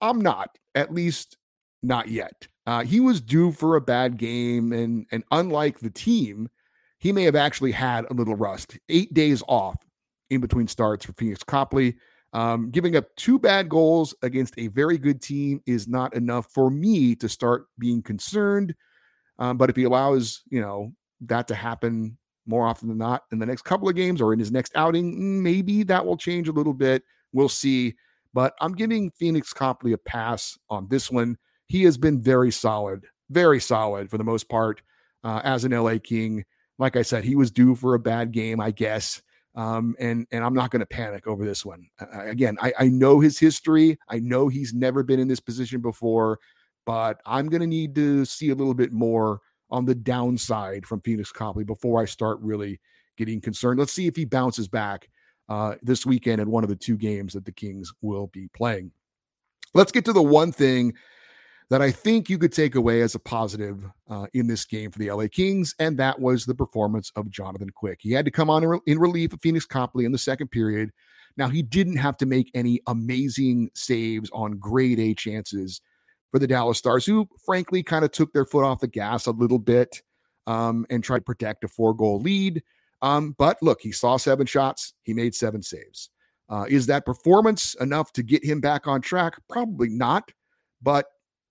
I'm 0.00 0.20
not, 0.20 0.50
at 0.74 0.92
least 0.92 1.36
not 1.82 2.08
yet. 2.08 2.48
Uh, 2.66 2.82
he 2.82 3.00
was 3.00 3.20
due 3.20 3.52
for 3.52 3.76
a 3.76 3.80
bad 3.80 4.18
game, 4.18 4.72
and 4.72 5.06
and 5.12 5.22
unlike 5.30 5.78
the 5.78 5.90
team, 5.90 6.48
he 6.98 7.12
may 7.12 7.22
have 7.22 7.36
actually 7.36 7.72
had 7.72 8.04
a 8.10 8.14
little 8.14 8.34
rust. 8.34 8.76
Eight 8.88 9.14
days 9.14 9.42
off 9.46 9.76
in 10.30 10.40
between 10.40 10.66
starts 10.66 11.06
for 11.06 11.12
Phoenix 11.12 11.42
Copley. 11.44 11.96
Um, 12.32 12.70
giving 12.70 12.96
up 12.96 13.06
two 13.16 13.38
bad 13.38 13.68
goals 13.68 14.14
against 14.22 14.58
a 14.58 14.66
very 14.66 14.98
good 14.98 15.22
team 15.22 15.62
is 15.64 15.86
not 15.86 16.14
enough 16.14 16.46
for 16.52 16.70
me 16.70 17.14
to 17.14 17.28
start 17.28 17.66
being 17.78 18.02
concerned. 18.02 18.74
Um, 19.38 19.56
but 19.56 19.70
if 19.70 19.76
he 19.76 19.84
allows, 19.84 20.42
you 20.50 20.60
know, 20.60 20.92
that 21.22 21.48
to 21.48 21.54
happen 21.54 22.16
more 22.46 22.66
often 22.66 22.88
than 22.88 22.98
not 22.98 23.24
in 23.32 23.38
the 23.38 23.46
next 23.46 23.62
couple 23.62 23.88
of 23.88 23.96
games 23.96 24.20
or 24.20 24.32
in 24.32 24.38
his 24.38 24.52
next 24.52 24.72
outing, 24.76 25.42
maybe 25.42 25.82
that 25.82 26.04
will 26.04 26.16
change 26.16 26.48
a 26.48 26.52
little 26.52 26.74
bit. 26.74 27.02
We'll 27.32 27.48
see. 27.48 27.94
But 28.32 28.54
I'm 28.60 28.72
giving 28.72 29.10
Phoenix 29.10 29.52
Copley 29.52 29.92
a 29.92 29.98
pass 29.98 30.58
on 30.70 30.86
this 30.88 31.10
one. 31.10 31.36
He 31.66 31.82
has 31.84 31.98
been 31.98 32.20
very 32.20 32.52
solid, 32.52 33.04
very 33.30 33.60
solid 33.60 34.10
for 34.10 34.18
the 34.18 34.24
most 34.24 34.48
part 34.48 34.82
uh, 35.24 35.40
as 35.42 35.64
an 35.64 35.72
LA 35.72 35.96
King. 36.02 36.44
Like 36.78 36.96
I 36.96 37.02
said, 37.02 37.24
he 37.24 37.34
was 37.34 37.50
due 37.50 37.74
for 37.74 37.94
a 37.94 37.98
bad 37.98 38.32
game, 38.32 38.60
I 38.60 38.70
guess. 38.70 39.22
Um, 39.54 39.96
and 39.98 40.26
and 40.30 40.44
I'm 40.44 40.52
not 40.52 40.70
going 40.70 40.80
to 40.80 40.86
panic 40.86 41.26
over 41.26 41.44
this 41.44 41.64
one. 41.64 41.88
Uh, 41.98 42.26
again, 42.26 42.58
I, 42.60 42.74
I 42.78 42.88
know 42.88 43.20
his 43.20 43.38
history. 43.38 43.98
I 44.08 44.18
know 44.18 44.48
he's 44.48 44.74
never 44.74 45.02
been 45.02 45.18
in 45.18 45.28
this 45.28 45.40
position 45.40 45.80
before, 45.80 46.38
but 46.84 47.20
I'm 47.24 47.48
going 47.48 47.62
to 47.62 47.66
need 47.66 47.94
to 47.94 48.26
see 48.26 48.50
a 48.50 48.54
little 48.54 48.74
bit 48.74 48.92
more 48.92 49.40
on 49.70 49.84
the 49.84 49.94
downside 49.94 50.86
from 50.86 51.00
Phoenix 51.00 51.32
Copley 51.32 51.64
before 51.64 52.00
I 52.00 52.04
start 52.04 52.38
really 52.40 52.80
getting 53.16 53.40
concerned. 53.40 53.78
Let's 53.78 53.92
see 53.92 54.06
if 54.06 54.16
he 54.16 54.24
bounces 54.24 54.68
back 54.68 55.08
uh, 55.48 55.74
this 55.82 56.04
weekend 56.04 56.40
in 56.40 56.50
one 56.50 56.64
of 56.64 56.70
the 56.70 56.76
two 56.76 56.96
games 56.96 57.32
that 57.32 57.44
the 57.44 57.52
Kings 57.52 57.92
will 58.02 58.28
be 58.28 58.48
playing. 58.48 58.90
Let's 59.74 59.92
get 59.92 60.04
to 60.06 60.12
the 60.12 60.22
one 60.22 60.52
thing 60.52 60.94
that 61.68 61.82
I 61.82 61.90
think 61.90 62.30
you 62.30 62.38
could 62.38 62.52
take 62.52 62.76
away 62.76 63.02
as 63.02 63.14
a 63.14 63.18
positive 63.18 63.84
uh, 64.08 64.26
in 64.34 64.46
this 64.46 64.64
game 64.64 64.90
for 64.90 64.98
the 64.98 65.10
LA 65.10 65.26
Kings, 65.30 65.74
and 65.80 65.98
that 65.98 66.20
was 66.20 66.44
the 66.44 66.54
performance 66.54 67.10
of 67.16 67.30
Jonathan 67.30 67.70
Quick. 67.70 67.98
He 68.00 68.12
had 68.12 68.24
to 68.24 68.30
come 68.30 68.48
on 68.48 68.80
in 68.86 68.98
relief 68.98 69.32
of 69.32 69.40
Phoenix 69.42 69.66
Copley 69.66 70.04
in 70.04 70.12
the 70.12 70.18
second 70.18 70.48
period. 70.48 70.92
Now, 71.36 71.48
he 71.48 71.62
didn't 71.62 71.96
have 71.96 72.16
to 72.18 72.26
make 72.26 72.50
any 72.54 72.80
amazing 72.86 73.70
saves 73.74 74.30
on 74.32 74.58
grade 74.58 75.00
A 75.00 75.12
chances 75.14 75.80
for 76.30 76.38
the 76.38 76.46
Dallas 76.46 76.78
Stars, 76.78 77.06
who 77.06 77.28
frankly 77.44 77.82
kind 77.82 78.04
of 78.04 78.12
took 78.12 78.32
their 78.32 78.44
foot 78.44 78.64
off 78.64 78.80
the 78.80 78.88
gas 78.88 79.26
a 79.26 79.30
little 79.30 79.58
bit 79.58 80.02
um, 80.46 80.86
and 80.90 81.02
tried 81.02 81.18
to 81.18 81.24
protect 81.24 81.64
a 81.64 81.68
four 81.68 81.94
goal 81.94 82.20
lead. 82.20 82.62
Um, 83.02 83.34
but 83.38 83.58
look, 83.62 83.80
he 83.80 83.92
saw 83.92 84.16
seven 84.16 84.46
shots, 84.46 84.94
he 85.02 85.14
made 85.14 85.34
seven 85.34 85.62
saves. 85.62 86.10
Uh, 86.48 86.64
is 86.68 86.86
that 86.86 87.04
performance 87.04 87.74
enough 87.80 88.12
to 88.12 88.22
get 88.22 88.44
him 88.44 88.60
back 88.60 88.86
on 88.86 89.00
track? 89.00 89.34
Probably 89.48 89.88
not, 89.88 90.30
but 90.80 91.06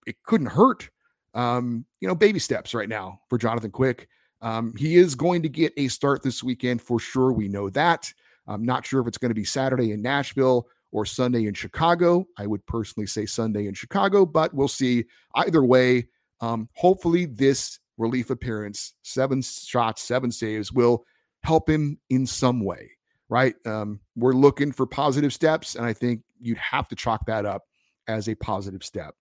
it 0.07 0.15
couldn't 0.23 0.47
hurt. 0.47 0.89
Um, 1.33 1.85
you 1.99 2.07
know, 2.07 2.15
baby 2.15 2.39
steps 2.39 2.73
right 2.73 2.87
now 2.87 3.19
for 3.29 3.37
Jonathan 3.37 3.71
Quick. 3.71 4.07
Um, 4.41 4.73
he 4.77 4.95
is 4.95 5.15
going 5.15 5.41
to 5.41 5.49
get 5.49 5.73
a 5.75 5.87
start 5.89 6.23
this 6.23 6.43
weekend 6.43 6.81
for 6.81 6.99
sure. 6.99 7.33
We 7.33 7.47
know 7.47 7.69
that. 7.71 8.11
I'm 8.47 8.63
not 8.63 8.85
sure 8.85 9.01
if 9.01 9.07
it's 9.07 9.17
going 9.17 9.31
to 9.31 9.35
be 9.35 9.43
Saturday 9.43 9.91
in 9.91 10.01
Nashville 10.01 10.67
or 10.95 11.05
Sunday 11.05 11.45
in 11.45 11.53
Chicago. 11.53 12.25
I 12.37 12.47
would 12.47 12.65
personally 12.67 13.05
say 13.05 13.25
Sunday 13.25 13.67
in 13.67 13.73
Chicago, 13.73 14.25
but 14.25 14.53
we'll 14.53 14.69
see. 14.69 15.03
Either 15.35 15.61
way, 15.61 16.07
um, 16.39 16.69
hopefully, 16.73 17.25
this 17.25 17.79
relief 17.97 18.29
appearance, 18.29 18.93
seven 19.03 19.41
shots, 19.41 20.03
seven 20.03 20.31
saves, 20.31 20.71
will 20.71 21.03
help 21.43 21.69
him 21.69 21.99
in 22.09 22.25
some 22.25 22.63
way, 22.63 22.89
right? 23.27 23.55
Um, 23.65 23.99
we're 24.15 24.31
looking 24.31 24.71
for 24.71 24.85
positive 24.85 25.33
steps, 25.33 25.75
and 25.75 25.85
I 25.85 25.91
think 25.91 26.21
you'd 26.39 26.57
have 26.59 26.87
to 26.87 26.95
chalk 26.95 27.25
that 27.25 27.45
up 27.45 27.63
as 28.07 28.29
a 28.29 28.35
positive 28.35 28.83
step 28.83 29.15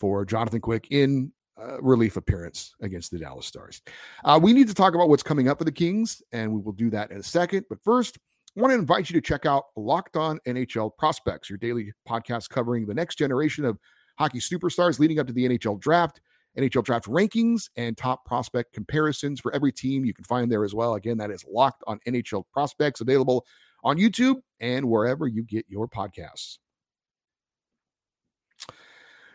for 0.00 0.24
Jonathan 0.24 0.60
Quick 0.60 0.88
in 0.90 1.30
uh, 1.56 1.80
relief 1.80 2.16
appearance 2.16 2.74
against 2.80 3.12
the 3.12 3.20
Dallas 3.20 3.46
Stars. 3.46 3.82
Uh, 4.24 4.40
we 4.42 4.52
need 4.52 4.66
to 4.66 4.74
talk 4.74 4.96
about 4.96 5.08
what's 5.08 5.22
coming 5.22 5.46
up 5.46 5.58
for 5.58 5.64
the 5.64 5.70
Kings, 5.70 6.22
and 6.32 6.52
we 6.52 6.60
will 6.60 6.72
do 6.72 6.90
that 6.90 7.12
in 7.12 7.18
a 7.18 7.22
second. 7.22 7.66
But 7.68 7.78
first, 7.84 8.18
I 8.56 8.60
want 8.60 8.70
to 8.70 8.78
invite 8.78 9.10
you 9.10 9.14
to 9.14 9.20
check 9.20 9.46
out 9.46 9.64
Locked 9.74 10.16
On 10.16 10.38
NHL 10.46 10.96
Prospects, 10.96 11.50
your 11.50 11.58
daily 11.58 11.92
podcast 12.08 12.50
covering 12.50 12.86
the 12.86 12.94
next 12.94 13.16
generation 13.16 13.64
of 13.64 13.78
hockey 14.16 14.38
superstars 14.38 15.00
leading 15.00 15.18
up 15.18 15.26
to 15.26 15.32
the 15.32 15.48
NHL 15.48 15.80
draft. 15.80 16.20
NHL 16.56 16.84
draft 16.84 17.06
rankings 17.06 17.68
and 17.76 17.96
top 17.96 18.24
prospect 18.24 18.72
comparisons 18.72 19.40
for 19.40 19.52
every 19.52 19.72
team 19.72 20.04
you 20.04 20.14
can 20.14 20.24
find 20.24 20.52
there 20.52 20.64
as 20.64 20.72
well. 20.72 20.94
Again, 20.94 21.18
that 21.18 21.32
is 21.32 21.44
locked 21.50 21.82
on 21.88 21.98
NHL 22.06 22.44
prospects 22.52 23.00
available 23.00 23.44
on 23.82 23.98
YouTube 23.98 24.36
and 24.60 24.88
wherever 24.88 25.26
you 25.26 25.42
get 25.42 25.66
your 25.68 25.88
podcasts. 25.88 26.58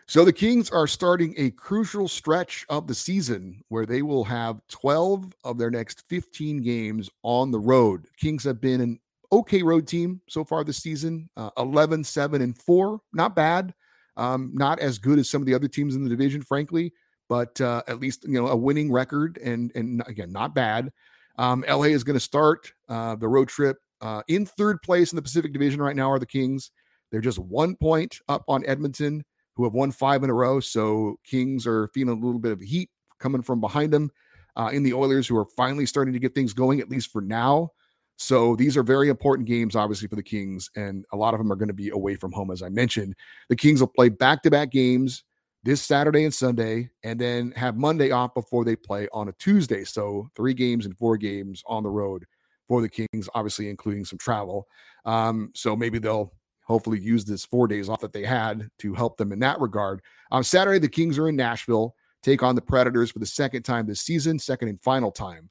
So 0.06 0.24
the 0.24 0.32
Kings 0.32 0.70
are 0.70 0.86
starting 0.86 1.34
a 1.36 1.50
crucial 1.50 2.08
stretch 2.08 2.64
of 2.70 2.86
the 2.86 2.94
season 2.94 3.62
where 3.68 3.84
they 3.84 4.00
will 4.00 4.24
have 4.24 4.62
12 4.68 5.34
of 5.44 5.58
their 5.58 5.70
next 5.70 6.04
15 6.08 6.62
games 6.62 7.10
on 7.22 7.50
the 7.50 7.60
road. 7.60 8.06
Kings 8.16 8.44
have 8.44 8.62
been 8.62 8.80
an 8.80 8.98
okay 9.32 9.62
road 9.62 9.86
team 9.86 10.20
so 10.28 10.44
far 10.44 10.64
this 10.64 10.78
season 10.78 11.28
uh, 11.36 11.50
11, 11.56 12.04
7, 12.04 12.42
and 12.42 12.56
4. 12.56 13.00
Not 13.12 13.34
bad. 13.36 13.74
Um, 14.16 14.50
not 14.52 14.80
as 14.80 14.98
good 14.98 15.18
as 15.18 15.30
some 15.30 15.40
of 15.40 15.46
the 15.46 15.54
other 15.54 15.68
teams 15.68 15.94
in 15.94 16.04
the 16.04 16.10
division, 16.10 16.42
frankly, 16.42 16.92
but 17.28 17.60
uh, 17.60 17.82
at 17.88 18.00
least 18.00 18.24
you 18.24 18.34
know 18.34 18.48
a 18.48 18.56
winning 18.56 18.92
record 18.92 19.38
and 19.38 19.72
and 19.74 20.02
again 20.06 20.32
not 20.32 20.54
bad. 20.54 20.90
Um, 21.38 21.64
LA 21.66 21.84
is 21.84 22.04
going 22.04 22.14
to 22.14 22.20
start 22.20 22.72
uh, 22.88 23.16
the 23.16 23.28
road 23.28 23.48
trip 23.48 23.78
uh, 24.00 24.22
in 24.28 24.44
third 24.44 24.82
place 24.82 25.12
in 25.12 25.16
the 25.16 25.22
Pacific 25.22 25.52
Division 25.52 25.80
right 25.80 25.96
now. 25.96 26.10
Are 26.10 26.18
the 26.18 26.26
Kings? 26.26 26.70
They're 27.10 27.20
just 27.20 27.38
one 27.38 27.76
point 27.76 28.18
up 28.28 28.44
on 28.46 28.64
Edmonton 28.66 29.24
who 29.54 29.64
have 29.64 29.72
won 29.72 29.90
five 29.90 30.22
in 30.22 30.30
a 30.30 30.34
row. 30.34 30.60
So 30.60 31.16
Kings 31.24 31.66
are 31.66 31.88
feeling 31.88 32.16
a 32.16 32.24
little 32.26 32.40
bit 32.40 32.52
of 32.52 32.60
heat 32.60 32.90
coming 33.18 33.42
from 33.42 33.60
behind 33.60 33.92
them 33.92 34.10
uh, 34.56 34.70
in 34.72 34.82
the 34.82 34.94
Oilers, 34.94 35.26
who 35.26 35.36
are 35.36 35.46
finally 35.56 35.86
starting 35.86 36.12
to 36.12 36.20
get 36.20 36.34
things 36.34 36.52
going, 36.52 36.80
at 36.80 36.88
least 36.88 37.10
for 37.10 37.20
now. 37.20 37.70
So 38.20 38.54
these 38.54 38.76
are 38.76 38.82
very 38.82 39.08
important 39.08 39.48
games, 39.48 39.74
obviously, 39.74 40.06
for 40.06 40.14
the 40.14 40.22
Kings, 40.22 40.70
and 40.76 41.06
a 41.10 41.16
lot 41.16 41.32
of 41.32 41.38
them 41.40 41.50
are 41.50 41.56
going 41.56 41.68
to 41.68 41.74
be 41.74 41.88
away 41.88 42.16
from 42.16 42.32
home, 42.32 42.50
as 42.50 42.62
I 42.62 42.68
mentioned. 42.68 43.14
The 43.48 43.56
Kings 43.56 43.80
will 43.80 43.88
play 43.88 44.10
back 44.10 44.42
to 44.42 44.50
back 44.50 44.70
games 44.70 45.24
this 45.62 45.80
Saturday 45.80 46.24
and 46.24 46.34
Sunday, 46.34 46.90
and 47.02 47.18
then 47.18 47.50
have 47.52 47.78
Monday 47.78 48.10
off 48.10 48.34
before 48.34 48.66
they 48.66 48.76
play 48.76 49.08
on 49.14 49.30
a 49.30 49.32
Tuesday. 49.32 49.84
So 49.84 50.28
three 50.36 50.52
games 50.52 50.84
and 50.84 50.94
four 50.98 51.16
games 51.16 51.62
on 51.64 51.82
the 51.82 51.88
road 51.88 52.26
for 52.68 52.82
the 52.82 52.90
Kings, 52.90 53.26
obviously, 53.34 53.70
including 53.70 54.04
some 54.04 54.18
travel. 54.18 54.68
Um, 55.06 55.50
so 55.54 55.74
maybe 55.74 55.98
they'll 55.98 56.34
hopefully 56.62 57.00
use 57.00 57.24
this 57.24 57.46
four 57.46 57.68
days 57.68 57.88
off 57.88 58.02
that 58.02 58.12
they 58.12 58.26
had 58.26 58.68
to 58.80 58.92
help 58.92 59.16
them 59.16 59.32
in 59.32 59.38
that 59.38 59.58
regard. 59.60 60.02
On 60.30 60.44
Saturday, 60.44 60.78
the 60.78 60.88
Kings 60.88 61.16
are 61.16 61.30
in 61.30 61.36
Nashville, 61.36 61.94
take 62.22 62.42
on 62.42 62.54
the 62.54 62.60
Predators 62.60 63.10
for 63.10 63.18
the 63.18 63.24
second 63.24 63.62
time 63.62 63.86
this 63.86 64.02
season, 64.02 64.38
second 64.38 64.68
and 64.68 64.82
final 64.82 65.10
time 65.10 65.48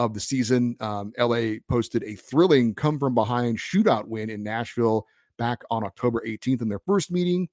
of 0.00 0.14
the 0.14 0.20
season. 0.20 0.76
Um, 0.80 1.12
LA 1.18 1.58
posted 1.68 2.02
a 2.04 2.14
thrilling 2.14 2.74
come 2.74 2.98
from 2.98 3.14
behind 3.14 3.58
shootout 3.58 4.06
win 4.06 4.30
in 4.30 4.42
Nashville 4.42 5.06
back 5.36 5.60
on 5.70 5.84
October 5.84 6.22
18th 6.26 6.62
in 6.62 6.70
their 6.70 6.78
first 6.78 7.10
meeting. 7.10 7.48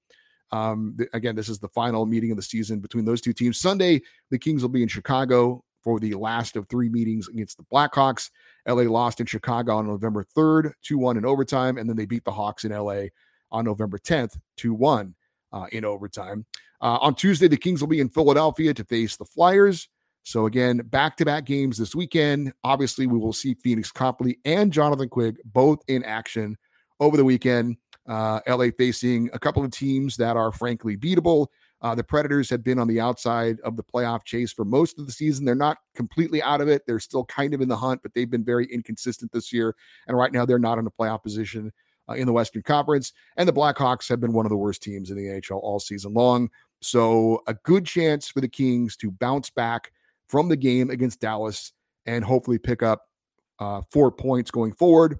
Um, 0.53 0.95
th- 0.97 1.09
again, 1.11 1.35
this 1.35 1.49
is 1.49 1.59
the 1.59 1.67
final 1.67 2.05
meeting 2.05 2.31
of 2.31 2.37
the 2.37 2.43
season 2.43 2.79
between 2.79 3.03
those 3.03 3.19
two 3.19 3.33
teams. 3.33 3.59
Sunday, 3.59 4.01
the 4.31 4.39
Kings 4.39 4.61
will 4.61 4.69
be 4.69 4.81
in 4.81 4.87
Chicago 4.87 5.61
for 5.83 5.99
the 5.99 6.13
last 6.13 6.55
of 6.55 6.69
three 6.69 6.87
meetings 6.87 7.27
against 7.27 7.57
the 7.57 7.65
Blackhawks. 7.65 8.29
LA 8.65 8.83
lost 8.83 9.19
in 9.19 9.25
Chicago 9.25 9.75
on 9.75 9.85
November 9.85 10.25
3rd, 10.35 10.71
2 10.83 10.97
1 10.97 11.17
in 11.17 11.25
overtime, 11.25 11.77
and 11.77 11.89
then 11.89 11.97
they 11.97 12.05
beat 12.05 12.23
the 12.23 12.31
Hawks 12.31 12.63
in 12.63 12.71
LA 12.71 13.07
on 13.51 13.65
November 13.65 13.97
10th, 13.97 14.37
2 14.55 14.73
1 14.73 15.13
uh, 15.51 15.65
in 15.73 15.83
overtime. 15.83 16.45
Uh, 16.79 16.97
on 17.01 17.13
Tuesday, 17.13 17.49
the 17.49 17.57
Kings 17.57 17.81
will 17.81 17.89
be 17.89 17.99
in 17.99 18.07
Philadelphia 18.07 18.73
to 18.73 18.85
face 18.85 19.17
the 19.17 19.25
Flyers. 19.25 19.89
So, 20.27 20.45
again, 20.45 20.79
back 20.79 21.15
to 21.17 21.25
back 21.25 21.45
games 21.45 21.77
this 21.77 21.95
weekend. 21.95 22.51
Obviously, 22.61 23.07
we 23.07 23.17
will 23.17 23.31
see 23.31 23.53
Phoenix 23.53 23.93
Copley 23.93 24.39
and 24.43 24.73
Jonathan 24.73 25.07
Quick 25.07 25.37
both 25.45 25.79
in 25.87 26.03
action 26.03 26.57
over 26.99 27.15
the 27.15 27.23
weekend. 27.23 27.77
Uh, 28.05 28.41
LA 28.45 28.65
facing 28.77 29.29
a 29.31 29.39
couple 29.39 29.63
of 29.63 29.71
teams 29.71 30.17
that 30.17 30.35
are 30.35 30.51
frankly 30.51 30.97
beatable. 30.97 31.47
Uh, 31.81 31.95
the 31.95 32.03
Predators 32.03 32.49
have 32.49 32.61
been 32.61 32.77
on 32.77 32.89
the 32.89 32.99
outside 32.99 33.57
of 33.61 33.77
the 33.77 33.83
playoff 33.83 34.25
chase 34.25 34.51
for 34.51 34.65
most 34.65 34.99
of 34.99 35.05
the 35.05 35.13
season. 35.13 35.45
They're 35.45 35.55
not 35.55 35.77
completely 35.95 36.43
out 36.43 36.59
of 36.59 36.67
it. 36.67 36.81
They're 36.85 36.99
still 36.99 37.23
kind 37.23 37.53
of 37.53 37.61
in 37.61 37.69
the 37.69 37.77
hunt, 37.77 38.01
but 38.03 38.13
they've 38.13 38.29
been 38.29 38.43
very 38.43 38.65
inconsistent 38.65 39.31
this 39.31 39.53
year. 39.53 39.77
And 40.09 40.17
right 40.17 40.33
now, 40.33 40.45
they're 40.45 40.59
not 40.59 40.77
in 40.77 40.85
a 40.87 40.91
playoff 40.91 41.23
position 41.23 41.71
uh, 42.09 42.15
in 42.15 42.25
the 42.25 42.33
Western 42.33 42.63
Conference. 42.63 43.13
And 43.37 43.47
the 43.47 43.53
Blackhawks 43.53 44.09
have 44.09 44.19
been 44.19 44.33
one 44.33 44.45
of 44.45 44.49
the 44.49 44.57
worst 44.57 44.83
teams 44.83 45.09
in 45.09 45.15
the 45.15 45.27
NHL 45.27 45.63
all 45.63 45.79
season 45.79 46.13
long. 46.13 46.49
So, 46.81 47.43
a 47.47 47.53
good 47.53 47.85
chance 47.85 48.27
for 48.27 48.41
the 48.41 48.49
Kings 48.49 48.97
to 48.97 49.09
bounce 49.09 49.49
back 49.49 49.93
from 50.27 50.49
the 50.49 50.57
game 50.57 50.89
against 50.89 51.21
Dallas 51.21 51.71
and 52.05 52.23
hopefully 52.23 52.57
pick 52.57 52.83
up 52.83 53.03
uh, 53.59 53.81
four 53.91 54.11
points 54.11 54.51
going 54.51 54.73
forward 54.73 55.19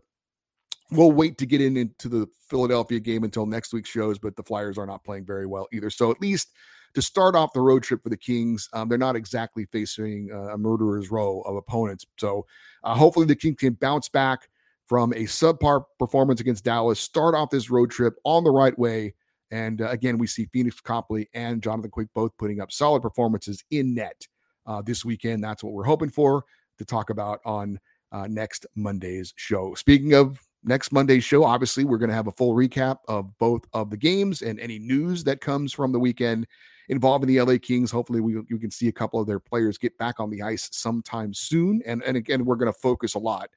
we'll 0.91 1.11
wait 1.11 1.37
to 1.37 1.45
get 1.45 1.61
in 1.61 1.77
into 1.77 2.07
the 2.09 2.27
Philadelphia 2.49 2.99
game 2.99 3.23
until 3.23 3.45
next 3.45 3.73
week's 3.73 3.89
shows, 3.89 4.17
but 4.17 4.35
the 4.35 4.43
Flyers 4.43 4.77
are 4.77 4.85
not 4.85 5.03
playing 5.03 5.25
very 5.25 5.45
well 5.45 5.67
either. 5.73 5.89
So 5.89 6.11
at 6.11 6.21
least 6.21 6.53
to 6.93 7.01
start 7.01 7.35
off 7.35 7.53
the 7.53 7.61
road 7.61 7.83
trip 7.83 8.01
for 8.01 8.09
the 8.09 8.17
Kings. 8.17 8.69
Um, 8.73 8.87
they're 8.87 8.97
not 8.97 9.15
exactly 9.15 9.65
facing 9.65 10.31
a 10.31 10.57
murderer's 10.57 11.11
row 11.11 11.41
of 11.41 11.55
opponents. 11.55 12.05
So 12.17 12.45
uh, 12.83 12.95
hopefully 12.95 13.25
the 13.25 13.35
Kings 13.35 13.57
can 13.59 13.73
bounce 13.73 14.09
back 14.09 14.47
from 14.87 15.11
a 15.13 15.23
subpar 15.23 15.83
performance 15.99 16.39
against 16.39 16.63
Dallas, 16.63 16.99
start 16.99 17.35
off 17.35 17.49
this 17.49 17.69
road 17.69 17.91
trip 17.91 18.15
on 18.23 18.45
the 18.45 18.51
right 18.51 18.77
way. 18.79 19.13
And 19.51 19.81
uh, 19.81 19.89
again, 19.89 20.17
we 20.17 20.27
see 20.27 20.47
Phoenix 20.53 20.79
Copley 20.79 21.29
and 21.33 21.61
Jonathan 21.61 21.91
Quick 21.91 22.07
both 22.15 22.31
putting 22.37 22.61
up 22.61 22.71
solid 22.71 23.01
performances 23.01 23.63
in 23.69 23.93
net 23.93 24.27
uh, 24.67 24.81
this 24.81 25.03
weekend. 25.03 25.43
That's 25.43 25.63
what 25.63 25.73
we're 25.73 25.83
hoping 25.83 26.09
for 26.09 26.43
to 26.77 26.85
talk 26.85 27.09
about 27.09 27.39
on 27.45 27.79
uh, 28.11 28.27
next 28.27 28.65
Monday's 28.75 29.33
show. 29.35 29.73
Speaking 29.73 30.13
of 30.13 30.39
next 30.63 30.91
Monday's 30.91 31.23
show, 31.23 31.43
obviously, 31.43 31.85
we're 31.85 31.97
going 31.97 32.09
to 32.09 32.15
have 32.15 32.27
a 32.27 32.31
full 32.31 32.53
recap 32.53 32.97
of 33.07 33.35
both 33.37 33.63
of 33.73 33.89
the 33.89 33.97
games 33.97 34.41
and 34.41 34.59
any 34.59 34.79
news 34.79 35.23
that 35.23 35.41
comes 35.41 35.73
from 35.73 35.91
the 35.91 35.99
weekend 35.99 36.45
involving 36.89 37.27
the 37.27 37.41
LA 37.41 37.57
Kings. 37.61 37.91
Hopefully, 37.91 38.21
we, 38.21 38.37
we 38.37 38.59
can 38.59 38.71
see 38.71 38.87
a 38.87 38.93
couple 38.93 39.19
of 39.19 39.27
their 39.27 39.39
players 39.39 39.77
get 39.77 39.97
back 39.97 40.19
on 40.19 40.29
the 40.29 40.41
ice 40.41 40.69
sometime 40.71 41.33
soon. 41.33 41.81
And, 41.85 42.03
and 42.03 42.15
again, 42.17 42.45
we're 42.45 42.55
going 42.55 42.71
to 42.71 42.79
focus 42.79 43.15
a 43.15 43.19
lot 43.19 43.49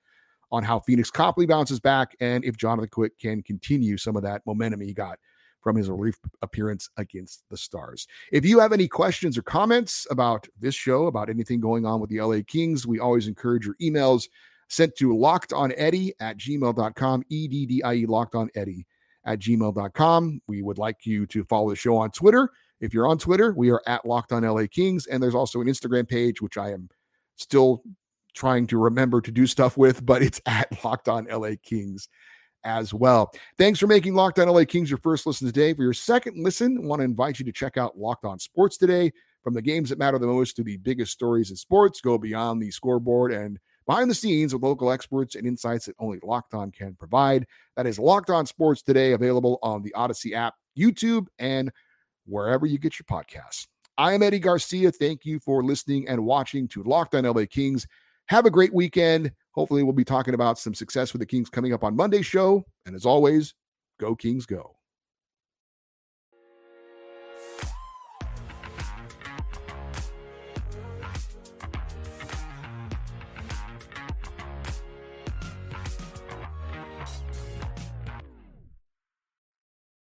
on 0.53 0.65
how 0.65 0.81
Phoenix 0.81 1.11
Copley 1.11 1.47
bounces 1.47 1.79
back 1.79 2.17
and 2.21 2.45
if 2.45 2.57
Jonathan 2.57 2.89
Quick 2.89 3.19
can 3.19 3.43
continue 3.43 3.97
some 3.97 4.17
of 4.17 4.23
that 4.23 4.43
momentum 4.47 4.81
he 4.81 4.93
got 4.93 5.19
from 5.61 5.77
his 5.77 5.89
relief 5.89 6.19
appearance 6.43 6.89
against 6.97 7.45
the 7.51 7.57
Stars. 7.57 8.07
If 8.33 8.45
you 8.45 8.59
have 8.59 8.73
any 8.73 8.89
questions 8.89 9.37
or 9.37 9.43
comments 9.43 10.07
about 10.11 10.49
this 10.59 10.75
show, 10.75 11.07
about 11.07 11.31
anything 11.31 11.61
going 11.61 11.85
on 11.85 12.01
with 12.01 12.11
the 12.11 12.21
LA 12.21 12.39
Kings, 12.47 12.87
we 12.87 12.99
always 12.99 13.29
encourage 13.29 13.67
your 13.67 13.77
emails 13.81 14.29
sent 14.69 14.95
to 14.97 15.09
lockedoneddie 15.09 16.13
at 16.21 16.39
gmail.com, 16.39 17.25
E-D-D-I-E, 17.29 18.07
locked 18.07 18.35
on 18.35 18.49
Eddie 18.55 18.87
at 19.25 19.39
gmail.com. 19.41 20.41
We 20.47 20.63
would 20.63 20.79
like 20.79 21.05
you 21.05 21.27
to 21.27 21.45
follow 21.45 21.71
the 21.71 21.77
show 21.77 21.97
on 21.97 22.11
Twitter. 22.11 22.51
If 22.81 22.95
you're 22.95 23.09
on 23.09 23.19
Twitter, 23.19 23.53
we 23.53 23.71
are 23.71 23.83
at 23.87 24.07
Locked 24.07 24.33
On 24.33 24.43
LA 24.43 24.65
Kings, 24.71 25.07
and 25.07 25.23
there's 25.23 25.35
also 25.35 25.61
an 25.61 25.67
Instagram 25.67 26.09
page, 26.09 26.41
which 26.41 26.57
I 26.57 26.71
am 26.71 26.89
still 27.37 27.83
trying 28.35 28.67
to 28.69 28.79
remember 28.79 29.21
to 29.21 29.31
do 29.31 29.47
stuff 29.47 29.77
with, 29.77 30.07
but 30.07 30.23
it's 30.23 30.41
at 30.47 30.83
Locked 30.85 31.09
On 31.09 31.27
LA 31.27 31.53
Kings 31.63 32.09
as 32.65 32.93
well. 32.93 33.33
Thanks 33.59 33.79
for 33.79 33.87
making 33.87 34.15
Locked 34.15 34.39
On 34.39 34.49
LA 34.49 34.65
Kings 34.65 34.91
your 34.91 34.99
first 34.99 35.27
listen 35.27 35.47
today. 35.47 35.73
For 35.75 35.83
your 35.83 35.93
second 35.93 36.43
listen, 36.43 36.79
I 36.79 36.87
want 36.87 37.01
to 37.01 37.05
invite 37.05 37.39
you 37.39 37.45
to 37.45 37.53
check 37.53 37.77
out 37.77 37.99
Locked 37.99 38.25
On 38.25 38.39
Sports 38.39 38.77
today. 38.77 39.13
From 39.43 39.55
the 39.55 39.63
games 39.63 39.89
that 39.89 39.99
matter 39.99 40.19
the 40.19 40.27
most 40.27 40.57
to 40.57 40.63
the 40.63 40.77
biggest 40.77 41.13
stories 41.13 41.51
in 41.51 41.57
sports, 41.57 42.01
go 42.01 42.19
beyond 42.19 42.61
the 42.61 42.71
scoreboard 42.71 43.33
and 43.33 43.59
behind 43.87 44.11
the 44.11 44.15
scenes 44.15 44.53
with 44.53 44.63
local 44.63 44.91
experts 44.91 45.35
and 45.35 45.47
insights 45.47 45.87
that 45.87 45.97
only 45.99 46.21
Locked 46.23 46.53
On 46.53 46.71
can 46.71 46.95
provide. 46.95 47.47
That 47.77 47.87
is 47.87 47.99
Locked 47.99 48.29
On 48.29 48.45
Sports 48.45 48.83
today, 48.83 49.13
available 49.13 49.59
on 49.63 49.83
the 49.83 49.95
Audacy 49.97 50.35
app, 50.35 50.55
YouTube, 50.79 51.27
and 51.39 51.73
wherever 52.27 52.67
you 52.67 52.79
get 52.79 52.99
your 52.99 53.05
podcasts. 53.05 53.67
I 53.97 54.13
am 54.13 54.23
Eddie 54.23 54.39
Garcia. 54.39 54.93
Thank 54.93 55.25
you 55.25 55.41
for 55.41 55.63
listening 55.65 56.09
and 56.09 56.25
watching 56.25 56.69
to 56.69 56.83
Locked 56.83 57.15
On 57.15 57.25
LA 57.25 57.45
Kings. 57.49 57.87
Have 58.31 58.47
a 58.47 58.51
great 58.51 58.73
weekend. 58.73 59.33
Hopefully, 59.57 59.83
we'll 59.83 59.93
be 59.93 60.05
talking 60.05 60.35
about 60.35 60.57
some 60.57 60.73
success 60.73 61.13
with 61.13 61.19
the 61.19 61.27
Kings 61.27 61.51
coming 61.51 61.73
up 61.73 61.83
on 61.83 61.97
Monday's 61.97 62.27
show. 62.27 62.65
And 62.87 62.95
as 62.95 63.05
always, 63.05 63.55
go 63.99 64.15
Kings, 64.15 64.47
go. 64.47 64.77